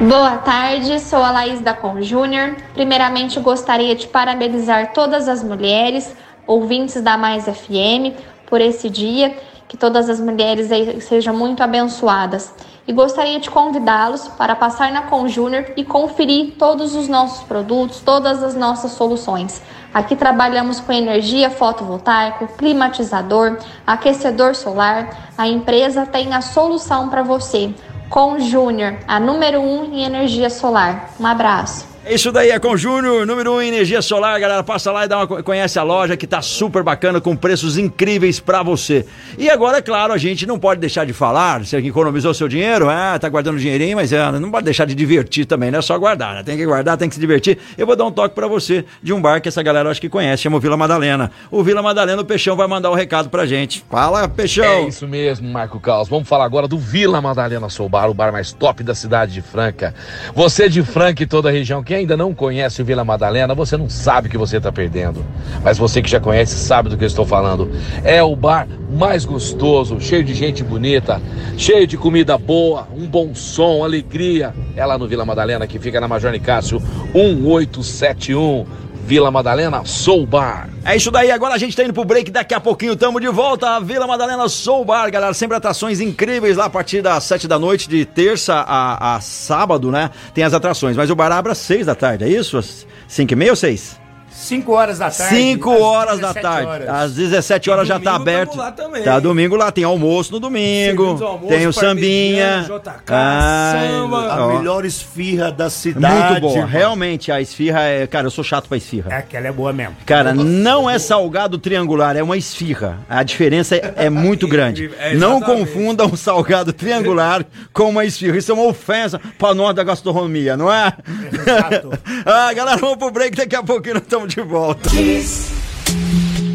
[0.00, 2.56] Boa tarde, sou a Laís da Conjúnior.
[2.72, 6.10] Primeiramente, gostaria de parabenizar todas as mulheres,
[6.46, 9.36] ouvintes da Mais FM, por esse dia,
[9.68, 10.70] que todas as mulheres
[11.04, 12.50] sejam muito abençoadas.
[12.88, 18.42] E gostaria de convidá-los para passar na Conjúnior e conferir todos os nossos produtos, todas
[18.42, 19.60] as nossas soluções.
[19.92, 25.32] Aqui trabalhamos com energia fotovoltaica, climatizador, aquecedor solar.
[25.36, 27.74] A empresa tem a solução para você.
[28.08, 31.10] Com Júnior, a número 1 um em energia solar.
[31.18, 31.95] Um abraço.
[32.08, 34.62] Isso daí é com Júnior, número 1 um energia solar, galera.
[34.62, 38.38] Passa lá e dá uma, conhece a loja que tá super bacana, com preços incríveis
[38.38, 39.04] pra você.
[39.36, 41.64] E agora, é claro, a gente não pode deixar de falar.
[41.64, 45.46] Você economizou seu dinheiro, ah, tá guardando dinheirinho, mas é, não pode deixar de divertir
[45.46, 46.42] também, não é só guardar, né?
[46.44, 47.58] Tem que guardar, tem que se divertir.
[47.76, 50.08] Eu vou dar um toque pra você de um bar que essa galera acho que
[50.08, 51.32] conhece, chama o Vila Madalena.
[51.50, 53.84] O Vila Madalena, o Peixão vai mandar o um recado pra gente.
[53.90, 54.64] Fala, Peixão.
[54.64, 56.08] É isso mesmo, Marco Carlos.
[56.08, 59.42] Vamos falar agora do Vila Madalena Sou Bar, o bar mais top da cidade de
[59.42, 59.92] Franca.
[60.36, 63.88] Você de Franca e toda a região, quem ainda não conhece Vila Madalena, você não
[63.88, 65.24] sabe o que você está perdendo.
[65.62, 67.70] Mas você que já conhece sabe do que eu estou falando.
[68.04, 71.20] É o bar mais gostoso, cheio de gente bonita,
[71.56, 74.54] cheio de comida boa, um bom som, alegria.
[74.74, 76.80] É lá no Vila Madalena, que fica na Major Nicásio
[77.14, 78.85] 1871.
[79.06, 80.68] Vila Madalena Soul Bar.
[80.84, 83.28] É isso daí, agora a gente tá indo pro break, daqui a pouquinho tamo de
[83.28, 87.56] volta Vila Madalena Soul Bar, galera, sempre atrações incríveis lá a partir das sete da
[87.56, 91.58] noite, de terça a, a sábado, né, tem as atrações, mas o bar abre às
[91.58, 92.60] seis da tarde, é isso?
[93.06, 93.96] Cinco e meia ou seis?
[94.36, 95.34] 5 horas da tarde.
[95.34, 96.66] 5 horas da tarde.
[96.66, 96.88] Horas.
[96.88, 98.56] Às 17 horas já tá aberto.
[98.56, 99.02] Lá também.
[99.02, 101.22] Tá domingo lá, tem almoço no domingo.
[101.22, 102.66] Almoço, tem o sambinha.
[102.66, 104.32] JK, Ai, samba.
[104.32, 106.40] A melhor esfirra da cidade.
[106.42, 106.66] Muito boa.
[106.66, 108.06] Realmente, a esfirra é.
[108.06, 109.12] Cara, eu sou chato pra esfirra.
[109.12, 109.96] É, aquela é boa mesmo.
[110.04, 112.98] Cara, não é salgado triangular, é uma esfirra.
[113.08, 114.90] A diferença é, é muito grande.
[114.98, 118.36] É não confunda um salgado triangular com uma esfirra.
[118.36, 120.92] Isso é uma ofensa pra nós da gastronomia, não é?
[121.32, 121.98] Exato.
[122.26, 123.36] ah, galera, vamos pro break.
[123.36, 124.90] Daqui a pouquinho nós estamos de volta.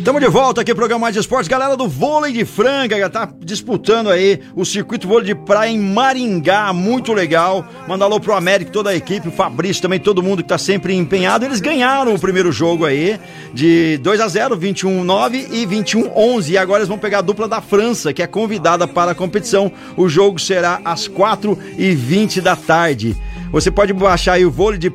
[0.01, 1.47] Estamos de volta aqui, programa Mais Esportes.
[1.47, 5.77] Galera do vôlei de Franca, já tá disputando aí o circuito vôlei de praia em
[5.77, 7.63] Maringá, muito legal.
[7.87, 10.95] Manda alô pro Américo, toda a equipe, o Fabrício também, todo mundo que tá sempre
[10.95, 11.45] empenhado.
[11.45, 13.19] Eles ganharam o primeiro jogo aí
[13.53, 16.49] de 2 a 0 21-9 e 21-11.
[16.49, 19.71] E agora eles vão pegar a dupla da França, que é convidada para a competição.
[19.95, 23.15] O jogo será às 4 e 20 da tarde.
[23.51, 24.89] Você pode baixar aí o vôlei de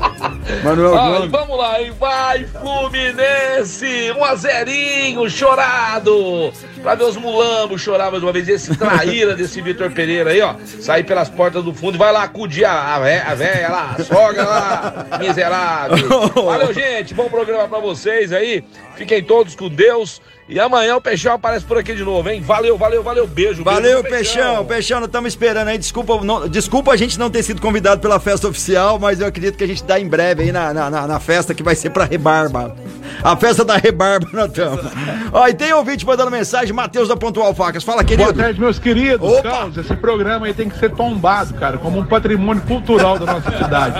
[0.64, 1.32] Manuel Gomes.
[1.32, 1.92] Vamos lá, hein?
[2.00, 4.12] Vai, Fluminense!
[4.18, 6.52] Um a zerinho, chorado!
[6.86, 8.48] Pra ver os mulambos chorar mais uma vez.
[8.48, 10.54] Esse traíra desse Vitor Pereira aí, ó.
[10.80, 11.98] Sair pelas portas do fundo.
[11.98, 16.30] Vai lá acudir a, a, vé- a véia lá, a sogra lá, miserável.
[16.46, 17.14] Valeu, gente.
[17.16, 18.64] Bom programa pra vocês aí.
[18.96, 20.22] Fiquem todos com Deus.
[20.48, 22.40] E amanhã o Peixão aparece por aqui de novo, hein?
[22.40, 23.26] Valeu, valeu, valeu.
[23.26, 24.64] Beijo, Valeu, beijo, Peixão.
[24.64, 25.78] Peixão, nós estamos esperando aí.
[25.80, 29.58] Desculpa, não- desculpa a gente não ter sido convidado pela festa oficial, mas eu acredito
[29.58, 31.90] que a gente dá em breve aí na, na, na- na festa que vai ser
[31.90, 32.76] pra rebarba.
[33.24, 34.86] A festa da rebarba nós estamos.
[35.34, 37.84] Ó, e tem ouvinte mandando mensagem, Matheus da Pontual Facas.
[37.84, 38.32] Fala, querido.
[38.32, 39.28] Boa tarde, meus queridos.
[39.28, 39.50] Opa!
[39.50, 43.52] Carlos, esse programa aí tem que ser tombado, cara, como um patrimônio cultural da nossa
[43.58, 43.96] cidade.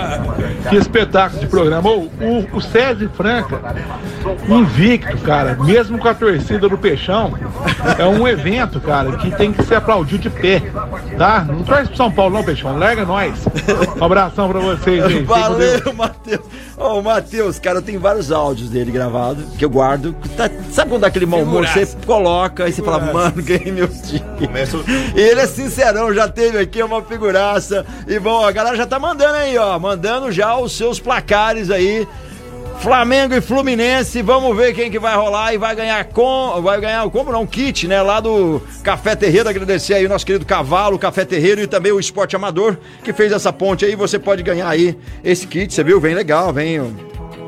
[0.68, 1.88] Que espetáculo de programa.
[1.88, 3.58] Ô, o, o César Franca,
[4.48, 7.32] invicto, cara, mesmo com a torcida do Peixão,
[7.98, 10.62] é um evento, cara, que tem que ser aplaudido de pé,
[11.16, 11.44] tá?
[11.48, 13.46] Não traz pro São Paulo não, Peixão, larga nós.
[13.98, 15.22] Um abração pra vocês aí.
[15.22, 16.44] Valeu, Matheus.
[16.76, 20.14] Ô, Matheus, cara, eu tenho vários áudios dele gravados que eu guardo.
[20.36, 21.66] Tá- sabe quando dá aquele mau humor?
[21.66, 24.22] Você coloca aí você fala, mano, ganhei meu dia.
[25.14, 27.86] E ele é sincerão, já teve aqui uma figuraça.
[28.06, 29.78] E bom, a galera já tá mandando aí, ó.
[29.78, 32.06] Mandando já os seus placares aí.
[32.80, 37.08] Flamengo e Fluminense, vamos ver quem que vai rolar e vai ganhar com, vai ganhar
[37.08, 40.98] como não, um kit, né, lá do Café Terreiro, agradecer aí o nosso querido Cavalo,
[40.98, 44.68] Café Terreiro e também o Esporte Amador, que fez essa ponte aí, você pode ganhar
[44.68, 46.78] aí esse kit, você viu, vem legal, vem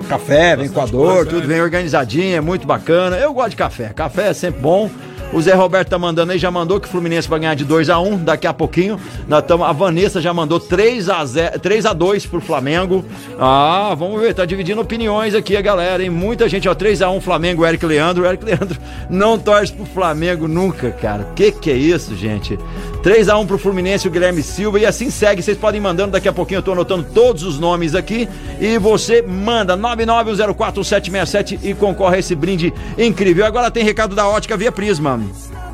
[0.07, 4.35] café, vem coador, tudo bem organizadinho, é muito bacana, eu gosto de café, café é
[4.35, 4.91] sempre bom,
[5.33, 7.91] o Zé Roberto tá mandando aí, já mandou que o Fluminense vai ganhar de 2
[7.91, 8.99] a 1 daqui a pouquinho.
[9.47, 13.05] Tamo, a Vanessa já mandou 3 a 0, 3 a 2 pro Flamengo.
[13.39, 16.11] Ah, vamos ver, tá dividindo opiniões aqui a galera, hein?
[16.11, 18.25] Muita gente, ó, 3 a 1 Flamengo, Eric Leandro.
[18.25, 18.79] Eric Leandro
[19.11, 21.25] não torce pro Flamengo nunca, cara.
[21.37, 22.59] Que que é isso, gente?
[23.03, 25.43] 3 a 1 pro Fluminense, o Guilherme Silva e assim segue.
[25.43, 28.29] Vocês podem ir mandando, daqui a pouquinho eu tô anotando todos os nomes aqui
[28.61, 33.45] e você manda 991041767 e concorre a esse brinde incrível.
[33.45, 35.18] Agora tem recado da Ótica Via Prisma.
[35.21, 35.68] Instagram.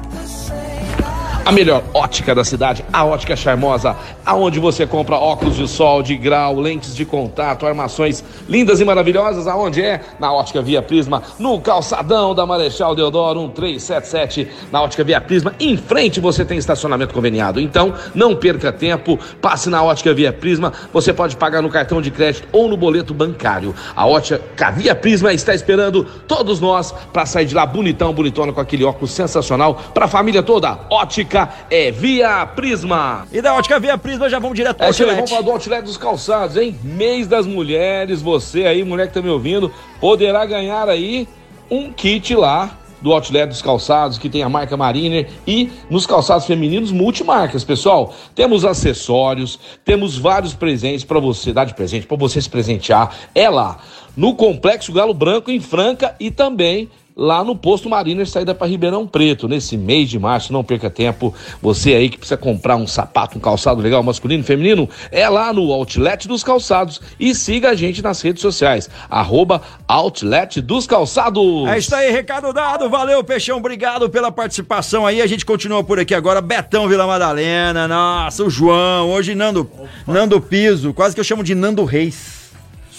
[1.47, 6.17] A melhor ótica da cidade, a Ótica Charmosa, aonde você compra óculos de sol, de
[6.17, 9.47] grau, lentes de contato, armações lindas e maravilhosas.
[9.47, 10.01] Aonde é?
[10.19, 14.49] Na Ótica Via Prisma, no calçadão da Marechal Deodoro 1377.
[14.73, 17.61] Na Ótica Via Prisma, em frente você tem estacionamento conveniado.
[17.61, 20.73] Então, não perca tempo, passe na Ótica Via Prisma.
[20.95, 23.75] Você pode pagar no cartão de crédito ou no boleto bancário.
[23.95, 28.63] A Ótica Via Prisma está esperando todos nós para sair de lá bonitão, bonitona com
[28.63, 30.79] aquele óculos sensacional para a família toda.
[30.89, 31.34] Ótica
[31.71, 33.27] é Via Prisma.
[33.33, 35.15] E da Ótica Via Prisma já vamos direto É ao aí, Outlet.
[35.17, 36.79] vamos falar do Outlet dos Calçados, hein?
[36.83, 41.29] Mês das Mulheres, você aí, mulher que tá me ouvindo, poderá ganhar aí
[41.71, 46.47] um kit lá do Outlet dos Calçados, que tem a marca Mariner e nos calçados
[46.47, 48.15] femininos multimarcas, pessoal.
[48.35, 53.15] Temos acessórios, temos vários presentes para você, dar de presente, para você se presentear.
[53.35, 53.79] É lá,
[54.17, 59.07] no Complexo Galo Branco, em Franca e também lá no posto Mariner, saída para Ribeirão
[59.07, 61.35] Preto, nesse mês de março, não perca tempo.
[61.63, 65.73] Você aí que precisa comprar um sapato, um calçado legal, masculino, feminino, é lá no
[65.73, 71.69] Outlet dos Calçados e siga a gente nas redes sociais, arroba Outlet dos Calçados.
[71.69, 72.89] É isso aí, recado dado.
[72.91, 73.59] Valeu, Peixão.
[73.59, 75.23] Obrigado pela participação aí.
[75.23, 76.41] A gente continua por aqui agora.
[76.41, 77.87] Betão Vila Madalena.
[77.87, 79.11] Nossa, o João.
[79.11, 79.71] Hoje Nando,
[80.07, 80.93] Nando Piso.
[80.93, 82.44] Quase que eu chamo de Nando Reis.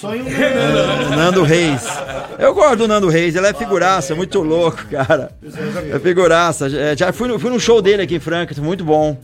[0.05, 1.83] Sonho É, Nando Reis.
[2.37, 5.31] Eu gosto do Nando Reis, ele é figuraça, muito louco, cara.
[5.91, 6.67] É figuraça.
[6.67, 9.17] É, Já fui no, fui no show dele aqui em Franca, muito bom.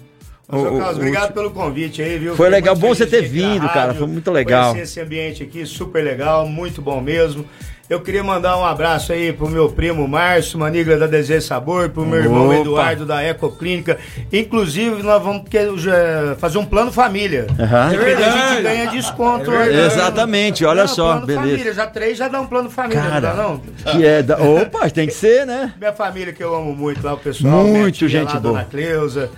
[0.51, 2.35] O- Seu o- Carlos, o- obrigado pelo convite aí, viu?
[2.35, 4.71] Foi Fiquei legal, bom você ter vindo, cara, rádio, foi muito legal.
[4.71, 7.45] Conhecer esse ambiente aqui, super legal, muito bom mesmo.
[7.89, 12.05] Eu queria mandar um abraço aí pro meu primo Márcio, Manigla da Desejo Sabor, pro
[12.05, 12.55] meu irmão Opa.
[12.61, 13.97] Eduardo da Ecoclínica.
[14.31, 17.47] Inclusive, nós vamos que- já fazer um plano família.
[17.59, 17.89] Aham.
[17.89, 19.51] De repente a gente ganha desconto.
[19.51, 19.85] É aí, né?
[19.87, 21.47] Exatamente, olha Não, só, plano beleza.
[21.49, 23.91] Família, já três já dá um plano família, Cara, não dá não?
[23.91, 25.73] que é da- Opa, tem que ser, né?
[25.77, 27.65] Minha família que eu amo muito lá, o pessoal.
[27.65, 28.53] Muito gente lá, boa.
[28.53, 29.29] Dona Cleusa.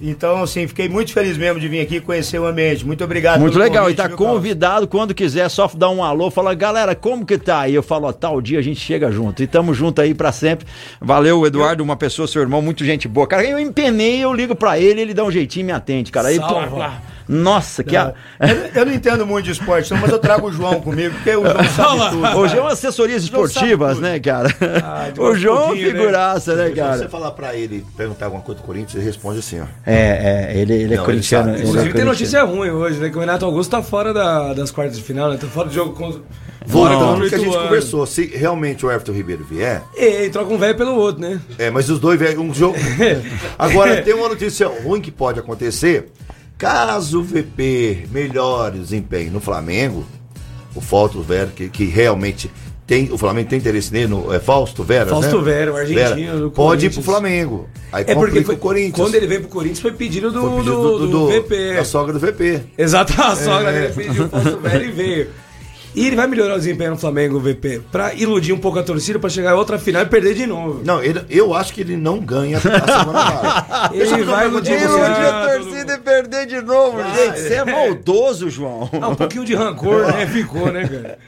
[0.00, 2.86] Então, assim, fiquei muito feliz mesmo de vir aqui conhecer o ambiente.
[2.86, 6.30] Muito obrigado Muito pelo legal, convite, e tá convidado quando quiser, só dar um alô,
[6.30, 7.74] fala, galera, como que tá aí?
[7.74, 9.42] Eu falo, ó, tal dia a gente chega junto.
[9.42, 10.66] E tamo junto aí pra sempre.
[11.00, 13.26] Valeu, Eduardo, uma pessoa, seu irmão, muito gente boa.
[13.26, 16.28] Cara, eu empenei, eu ligo pra ele, ele dá um jeitinho e me atende, cara.
[16.28, 16.66] Aí, Salva.
[16.68, 17.02] plá.
[17.28, 18.12] Nossa, que a...
[18.40, 21.34] Eu, eu não entendo muito de esporte, não, mas eu trago o João comigo, porque
[21.36, 22.38] o João sabe tudo.
[22.38, 24.48] Hoje é uma assessorias João esportivas, né, cara?
[25.18, 25.98] o João é pouquinho, né?
[25.98, 27.08] figuraça, né, Se você cara?
[27.08, 29.64] falar pra ele, perguntar alguma coisa do Corinthians, ele responde assim, ó.
[29.86, 31.50] É, é, ele, ele é Não, corintiano.
[31.50, 33.10] ele é Inclusive tem notícia ruim hoje, né?
[33.10, 35.36] Que o Renato Augusto tá fora da- das quartas de final, né?
[35.40, 36.20] Tá fora do jogo com.
[36.66, 39.82] Fora Voltando contra no que a o gente conversou, se realmente o Everton Ribeiro vier,
[39.96, 41.40] E, e troca um velho pelo outro, né?
[41.58, 42.76] é, mas os dois vieram um jogo.
[43.58, 46.10] Agora, tem uma notícia ruim que pode acontecer.
[46.60, 50.04] Caso o VP melhore o desempenho no Flamengo,
[50.74, 52.50] o Fausto Vera, que, que realmente
[52.86, 53.10] tem.
[53.10, 55.08] O Flamengo tem interesse nele, no, é Fausto Vera?
[55.08, 55.42] Fausto né?
[55.42, 57.66] Vera, o argentino Vera, Pode ir pro Flamengo.
[57.90, 58.94] Aí É porque foi, o Corinthians.
[58.94, 61.74] quando ele veio pro Corinthians foi pedido do, Foi pedido do, do- do do- VP.
[61.76, 62.60] da sogra do VP.
[62.76, 63.80] Exato, a sogra É.
[63.88, 65.28] dele pediu o Fausto Vera e veio.
[65.94, 68.82] E ele vai melhorar o desempenho no Flamengo, o VP, pra iludir um pouco a
[68.82, 70.82] torcida, pra chegar a outra final e perder de novo.
[70.84, 75.48] Não, ele- eu acho que ele não ganha a eu Ele vai iludir Iludir a
[75.48, 77.40] torcida e perder de novo, gente.
[77.40, 78.88] Você é maldoso, João.
[79.00, 80.26] Ah, um pouquinho de rancor, né?
[80.30, 81.18] Ficou, né, cara?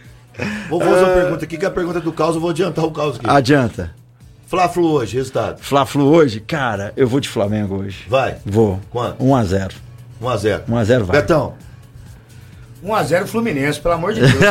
[0.71, 2.91] Vou fazer uma pergunta aqui, que é a pergunta do caos, eu vou adiantar o
[2.91, 3.29] caos aqui.
[3.29, 3.93] Adianta.
[4.47, 5.59] Fla-Flu hoje, resultado.
[5.61, 6.39] Fla-Flu hoje?
[6.41, 8.05] Cara, eu vou de Flamengo hoje.
[8.09, 8.37] Vai.
[8.45, 8.79] Vou.
[8.91, 9.23] Quanto?
[9.25, 9.73] 1x0.
[10.23, 10.61] 1x0.
[10.69, 11.21] 1x0 vai.
[11.21, 11.55] Betão.
[12.85, 14.33] 1x0 Fluminense, pelo amor de Deus.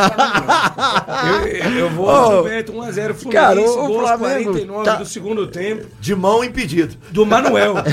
[1.64, 5.46] Eu, eu vou oh, Beto 1x0 Fluminense, cara, o- o Flamengo 49 tá- do segundo
[5.46, 5.86] tempo.
[6.00, 6.94] De mão impedido.
[7.10, 7.74] Do Manuel.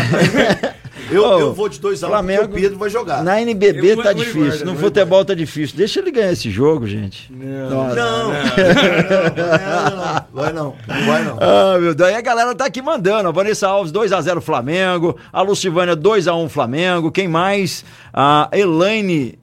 [1.11, 3.23] Eu, Ô, eu vou de 2x1 um, Flamengo- porque o Pedro vai jogar.
[3.23, 5.75] Na NBB Eu tá vou difícil, embora, no futebol tá difícil.
[5.75, 7.31] Deixa ele ganhar esse jogo, gente.
[7.33, 7.95] Nossa.
[7.95, 11.37] Não, não, não, vai não, não vai não.
[11.39, 12.09] Ah, meu Deus.
[12.09, 13.27] Aí a galera tá aqui mandando.
[13.27, 15.17] A Vanessa Alves, 2x0 Flamengo.
[15.33, 17.11] A Lucivânia, 2x1 Flamengo.
[17.11, 17.83] Quem mais?
[18.13, 19.39] A Elaine,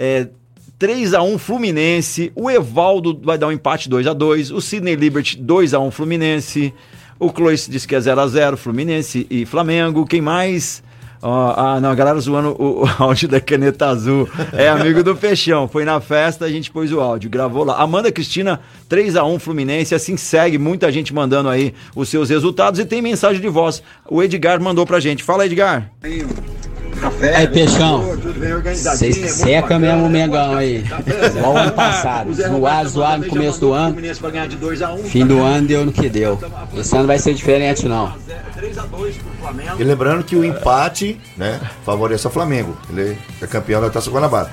[0.00, 0.26] é,
[0.80, 2.32] 3x1 Fluminense.
[2.34, 4.50] O Evaldo vai dar um empate 2x2.
[4.50, 6.72] O Sidney Liberty, 2x1 Fluminense.
[7.18, 10.06] O Clois diz que é 0x0 Fluminense e Flamengo.
[10.06, 10.82] Quem mais?
[11.22, 14.26] Ó, ah, não, a galera zoando o, o áudio da caneta azul.
[14.54, 15.68] É amigo do Peixão.
[15.68, 17.76] Foi na festa, a gente pôs o áudio, gravou lá.
[17.76, 19.94] Amanda Cristina, 3x1 Fluminense.
[19.94, 23.82] Assim segue, muita gente mandando aí os seus resultados e tem mensagem de voz.
[24.08, 25.22] O Edgar mandou pra gente.
[25.22, 25.90] Fala, Edgar.
[26.02, 26.24] Aí,
[27.52, 28.16] Peixão,
[28.74, 30.84] vocês secam mesmo o Mengão aí.
[31.36, 32.34] Igual ano passado.
[32.34, 33.96] Zoar, zoar no começo do ano.
[35.04, 36.38] Fim do ano deu no que deu.
[36.76, 38.12] Esse ano vai ser diferente, não.
[39.78, 42.76] E lembrando que o empate, né, favorece o Flamengo.
[42.90, 44.50] Ele é campeão da Taça Guanabara.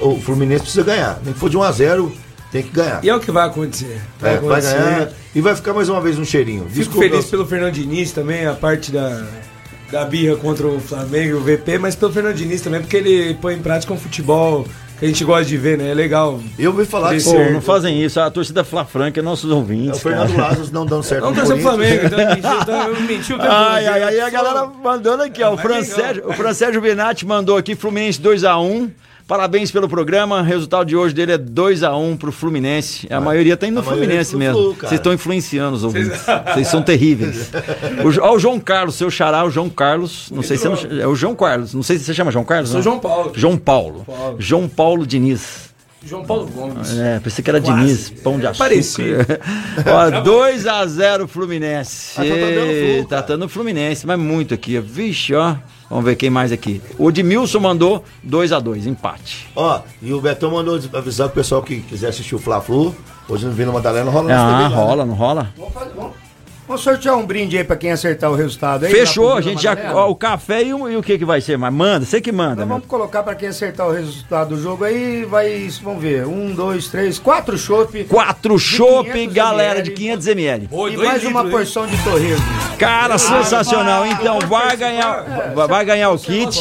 [0.00, 1.18] O Fluminense precisa ganhar.
[1.24, 2.10] Nem que for de 1x0,
[2.50, 3.04] tem que ganhar.
[3.04, 4.00] E é o que vai acontecer.
[4.20, 4.78] É, vai acontecer.
[4.78, 6.64] ganhar e vai ficar mais uma vez um cheirinho.
[6.64, 9.24] Fico Desculpa, feliz pelo Fernando Diniz também, a parte da,
[9.90, 13.34] da birra contra o Flamengo e o VP, mas pelo Fernando Diniz também, porque ele
[13.34, 14.66] põe em prática um futebol
[14.98, 15.90] que a gente gosta de ver, né?
[15.90, 16.38] É legal.
[16.58, 18.20] Eu ouvi falar Pô, não fazem isso.
[18.20, 19.88] A torcida Fla Franca é nossos ouvintes.
[19.88, 20.36] É o Fernando.
[20.36, 21.62] Lázaro não dando certo Não no torcer pro.
[21.62, 25.54] Flamengo, então mentiu, então mentiu o Ai, ai, ai, a galera mandando aqui, ó.
[25.54, 28.90] O Francérgio, o Francérgio Benatti mandou aqui, Fluminense 2x1.
[29.30, 30.40] Parabéns pelo programa.
[30.40, 33.06] O resultado de hoje dele é 2x1 pro Fluminense.
[33.08, 34.58] A maioria tá indo no a Fluminense é mesmo.
[34.58, 34.74] Flu.
[34.74, 36.20] Vocês estão influenciando os ouvintes.
[36.52, 37.48] Vocês são terríveis.
[38.02, 40.32] O, ó, o João Carlos, seu xará, o João Carlos.
[40.32, 41.72] Não sei se é o João Carlos.
[41.72, 42.70] Não sei se você chama João Carlos.
[42.70, 42.82] Sou não?
[42.82, 43.32] João Paulo.
[43.36, 44.04] João Paulo.
[44.04, 44.36] Paulo.
[44.40, 45.70] João Paulo Diniz.
[46.04, 46.98] João Paulo Gomes.
[46.98, 47.78] É, pensei que era Quase.
[47.80, 48.64] Diniz, pão de açúcar.
[48.64, 49.18] Parecido.
[49.86, 52.14] Ó, 2x0 Fluminense.
[52.20, 54.80] Ah, tá dando Flu, tá dando Fluminense, mas muito aqui.
[54.80, 55.54] Vixe, ó.
[55.90, 56.80] Vamos ver quem mais aqui.
[56.96, 59.48] O Edmilson mandou 2x2, empate.
[59.56, 62.94] Ó, e o Betão mandou avisar o pessoal que quiser assistir o Fla-Flu.
[63.28, 64.74] Hoje no Vila Madalena rola Ah, TV né?
[64.82, 65.52] rola, não rola?
[65.58, 66.12] Vamos, fazer- vamos-
[66.70, 68.92] vamos sortear um brinde aí pra quem acertar o resultado aí.
[68.92, 69.76] Fechou, a gente já.
[69.92, 71.58] Ó, o café e o, e o que que vai ser?
[71.58, 74.84] Mas manda, você que manda, Então vamos colocar pra quem acertar o resultado do jogo
[74.84, 78.04] aí, vai, vamos ver, um, dois, três, quatro chopp.
[78.04, 79.82] Quatro de chopp, 500 galera, ml.
[79.94, 80.68] de 500ml.
[80.92, 82.44] E mais uma porção de torresmo.
[82.78, 84.06] Cara, sensacional.
[84.06, 86.56] Então vai ganhar, vai- vai ganhar o kit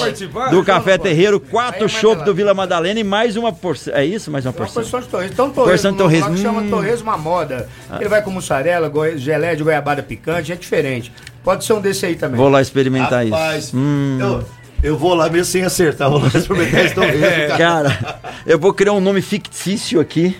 [0.49, 3.93] do Café Terreiro, quatro chopp do Vila Madalena e mais uma porção.
[3.95, 4.29] É isso?
[4.31, 4.81] Mais uma Uma porção?
[4.81, 5.33] porção de torresmo.
[5.33, 6.35] Então Porção torresmo, de torresmo.
[6.35, 6.69] que chama Hum.
[6.69, 7.69] torresmo à moda.
[7.99, 11.11] Ele vai com mussarela, goi- gelé de goiabada picante, é diferente.
[11.43, 12.37] Pode ser um desse aí também.
[12.37, 13.77] Vou lá experimentar Rapaz, isso.
[13.77, 14.17] Hum.
[14.19, 14.45] eu,
[14.83, 16.09] eu vou lá mesmo sem acertar.
[16.09, 17.57] Vou lá experimentar esse torresmo, cara.
[17.57, 20.35] Cara, eu vou criar um nome fictício aqui.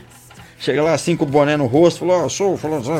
[0.59, 2.95] Chega lá assim com o boné no rosto, falou, ó, sou, falou, sou.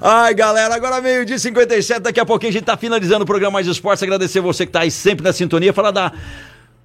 [0.00, 3.54] Ai, galera, agora meio dia 57, daqui a pouquinho a gente tá finalizando o programa
[3.54, 6.12] Mais Esportes, agradecer você que tá aí sempre na sintonia, falar da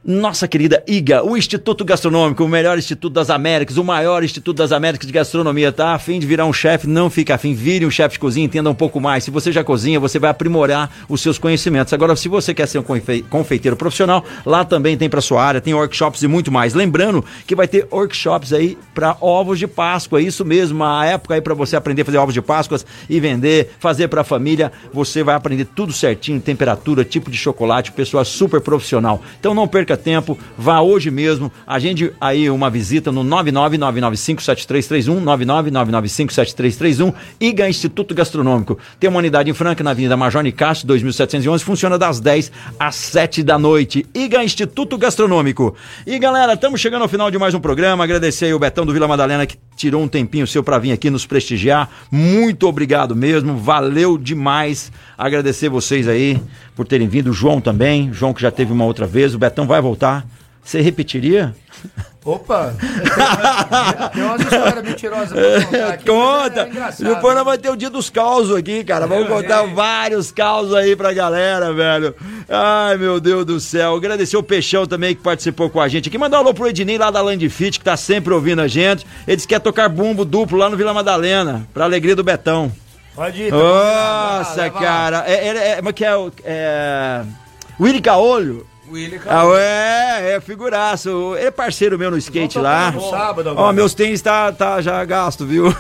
[0.07, 4.71] nossa querida IGA, o Instituto Gastronômico, o melhor Instituto das Américas, o maior Instituto das
[4.71, 5.95] Américas de Gastronomia, tá?
[5.95, 8.69] A fim de virar um chefe, não fica afim, vire um chefe de cozinha, entenda
[8.69, 9.23] um pouco mais.
[9.23, 11.91] Se você já cozinha, você vai aprimorar os seus conhecimentos.
[11.91, 15.59] Agora, se você quer ser um confe- confeiteiro profissional, lá também tem para sua área,
[15.59, 16.75] tem workshops e muito mais.
[16.75, 21.41] Lembrando que vai ter workshops aí para ovos de Páscoa, isso mesmo, a época aí
[21.41, 22.77] para você aprender a fazer ovos de Páscoa
[23.09, 27.91] e vender, fazer para a família, você vai aprender tudo certinho, temperatura, tipo de chocolate,
[27.91, 29.19] pessoa super profissional.
[29.39, 37.69] Então não perca tempo, vá hoje mesmo, agende aí uma visita no 999957331, 999957331, IGA
[37.69, 38.77] Instituto Gastronômico.
[38.99, 43.43] Tem uma unidade em Franca, na Avenida Major Nicásio, 2711, funciona das 10 às 7
[43.43, 44.05] da noite.
[44.13, 45.75] IGA Instituto Gastronômico.
[46.05, 48.93] E galera, estamos chegando ao final de mais um programa, agradecer aí o Betão do
[48.93, 51.89] Vila Madalena que tirou um tempinho seu para vir aqui nos prestigiar.
[52.09, 54.91] Muito obrigado mesmo, valeu demais.
[55.17, 56.41] Agradecer vocês aí
[56.75, 59.65] por terem vindo, o João também, João que já teve uma outra vez, o Betão
[59.65, 60.25] vai voltar.
[60.63, 61.55] Você repetiria?
[62.25, 62.73] Opa!
[64.11, 66.09] Tem umas histórias mentirosas pra contar aqui.
[66.09, 66.61] mas Conta!
[66.61, 67.13] É.
[67.13, 69.05] Depois nós vamos ter o dia dos causos aqui, cara.
[69.05, 72.15] Vamos contar vários causos aí pra galera, velho.
[72.49, 73.95] Ai, meu Deus do céu.
[73.95, 76.17] Agradecer o Peixão também que participou com a gente aqui.
[76.17, 79.05] Mandar um alô pro Ednei lá da Land Fit, que tá sempre ouvindo a gente.
[79.27, 82.71] Ele disse que quer tocar bumbo duplo lá no Vila Madalena, pra alegria do Betão.
[83.15, 83.49] Pode ir.
[83.51, 85.23] tá Nossa, cara.
[85.27, 87.23] É, é, é, mas que é, o- é...
[87.79, 91.33] Willy Caolho William Ah, é, é, figuraço.
[91.37, 92.91] Ele é parceiro meu no skate lá.
[92.91, 93.73] no sábado Ó, agora.
[93.73, 95.71] meus tênis tá, tá já gasto, viu?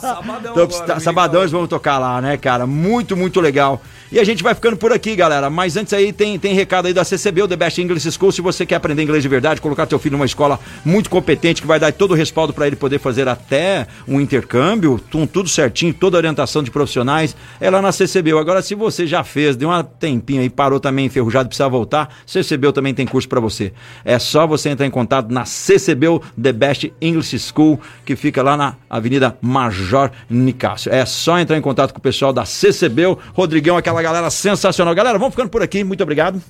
[0.00, 2.66] Sabadão Tô- agora, tá- sabadão eles vão tocar lá, né, cara?
[2.66, 3.80] Muito, muito legal.
[4.10, 5.50] E a gente vai ficando por aqui, galera.
[5.50, 8.32] Mas antes aí tem, tem recado aí da CCB, o The Best English School.
[8.32, 11.68] Se você quer aprender inglês de verdade, colocar teu filho numa escola muito competente, que
[11.68, 16.16] vai dar todo o respaldo para ele poder fazer até um intercâmbio, tudo certinho, toda
[16.16, 18.32] a orientação de profissionais, é lá na CCB.
[18.38, 22.72] Agora, se você já fez, deu um tempinho aí, parou também enferrujado, precisa voltar, CCB
[22.72, 23.74] também tem curso para você.
[24.06, 26.06] É só você entrar em contato na CCB,
[26.40, 30.90] The Best English School, que fica lá na Avenida Major Nicásio.
[30.92, 34.94] É só entrar em contato com o pessoal da CCB, Rodrigão, aquela galera sensacional.
[34.94, 35.84] Galera, vamos ficando por aqui.
[35.84, 36.40] Muito obrigado.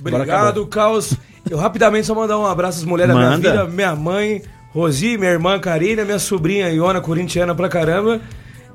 [0.00, 0.66] Obrigado.
[0.66, 1.14] Caos.
[1.48, 3.50] Eu rapidamente só mandar um abraço às mulheres da minha Manda.
[3.50, 8.20] vida, minha mãe, Rosi, minha irmã Karina, minha sobrinha Iona, corintiana pra caramba,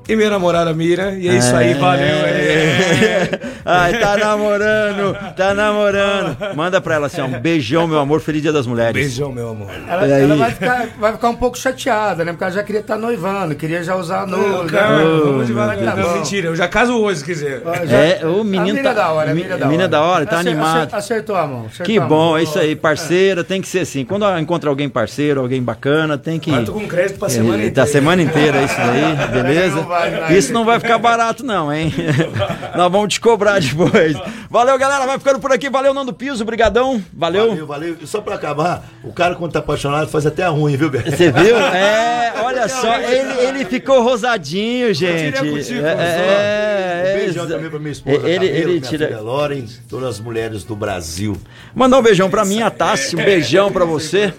[0.08, 1.12] e minha namorada Mira.
[1.18, 2.06] E é isso aí, valeu.
[2.06, 3.28] É.
[3.68, 6.36] Ai, tá namorando, tá namorando.
[6.54, 8.92] Manda pra ela assim, ó, um beijão, meu amor, feliz dia das mulheres.
[8.92, 9.68] Beijão, meu amor.
[9.88, 12.30] Ela, ela vai, ficar, vai ficar um pouco chateada, né?
[12.32, 14.58] Porque ela já queria estar noivando, queria já usar a noiva.
[14.58, 15.04] Não, cara, né?
[15.24, 15.76] vamos devagar.
[15.78, 17.62] Tá Não, mentira, eu já caso hoje, se quiser.
[17.90, 19.82] É, o menino a tá- é da hora, a mina é da hora.
[19.82, 20.94] é da hora, tá Acer- animado.
[20.94, 21.66] acer- Acertou a mão.
[21.66, 24.04] acertou Que a bom, é isso aí, parceira, tem que ser assim.
[24.04, 26.52] Quando encontra alguém parceiro, alguém bacana, tem que.
[26.54, 27.74] Ah, tô com crédito pra semana Eh, inteira.
[27.74, 29.86] Tá semana inteira isso daí, beleza?
[30.30, 31.92] Isso não vai ficar barato, não, hein?
[32.76, 34.16] Nós vamos te cobrar depois.
[34.50, 35.68] Valeu, galera, vai ficando por aqui.
[35.70, 37.02] Valeu, Nando Piso, brigadão.
[37.12, 37.48] Valeu.
[37.48, 37.96] Valeu, valeu.
[38.00, 41.10] E só pra acabar, o cara quando tá apaixonado faz até a ruim, viu, Beto?
[41.10, 41.56] Você viu?
[41.76, 45.38] É, olha só, ele, ele ficou rosadinho, gente.
[45.38, 49.06] contigo, É, é, Um beijão exa- também pra minha esposa, Ele, ele minha tira.
[49.08, 51.36] filha Loren, todas as mulheres do Brasil.
[51.74, 54.32] Mandar um beijão pra mim, a Tassi, um beijão pra você.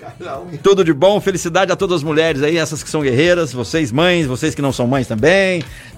[0.63, 4.25] Tudo de bom, felicidade a todas as mulheres aí, essas que são guerreiras, vocês mães,
[4.25, 5.46] vocês que não são mães também.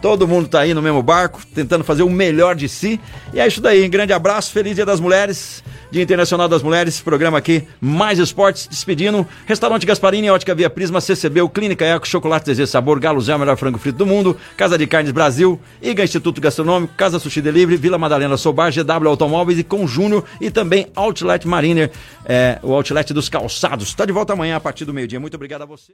[0.01, 2.99] Todo mundo tá aí no mesmo barco, tentando fazer o melhor de si.
[3.33, 7.01] E é isso daí, um grande abraço, feliz Dia das Mulheres, Dia Internacional das Mulheres,
[7.01, 9.27] programa aqui, Mais Esportes, despedindo.
[9.45, 13.57] Restaurante Gasparini, Ótica Via Prisma, CCB, Clínica Eco, Chocolate Zezé Sabor, Galo Zé, o melhor
[13.57, 17.97] frango frito do mundo, Casa de Carnes Brasil, IGA Instituto Gastronômico, Casa Sushi Delivery, Vila
[17.97, 21.91] Madalena Sobar, GW Automóveis e com Júnior e também Outlet Mariner,
[22.25, 23.93] é, o Outlet dos Calçados.
[23.93, 25.19] Tá de volta amanhã a partir do meio-dia.
[25.19, 25.87] Muito obrigado a você.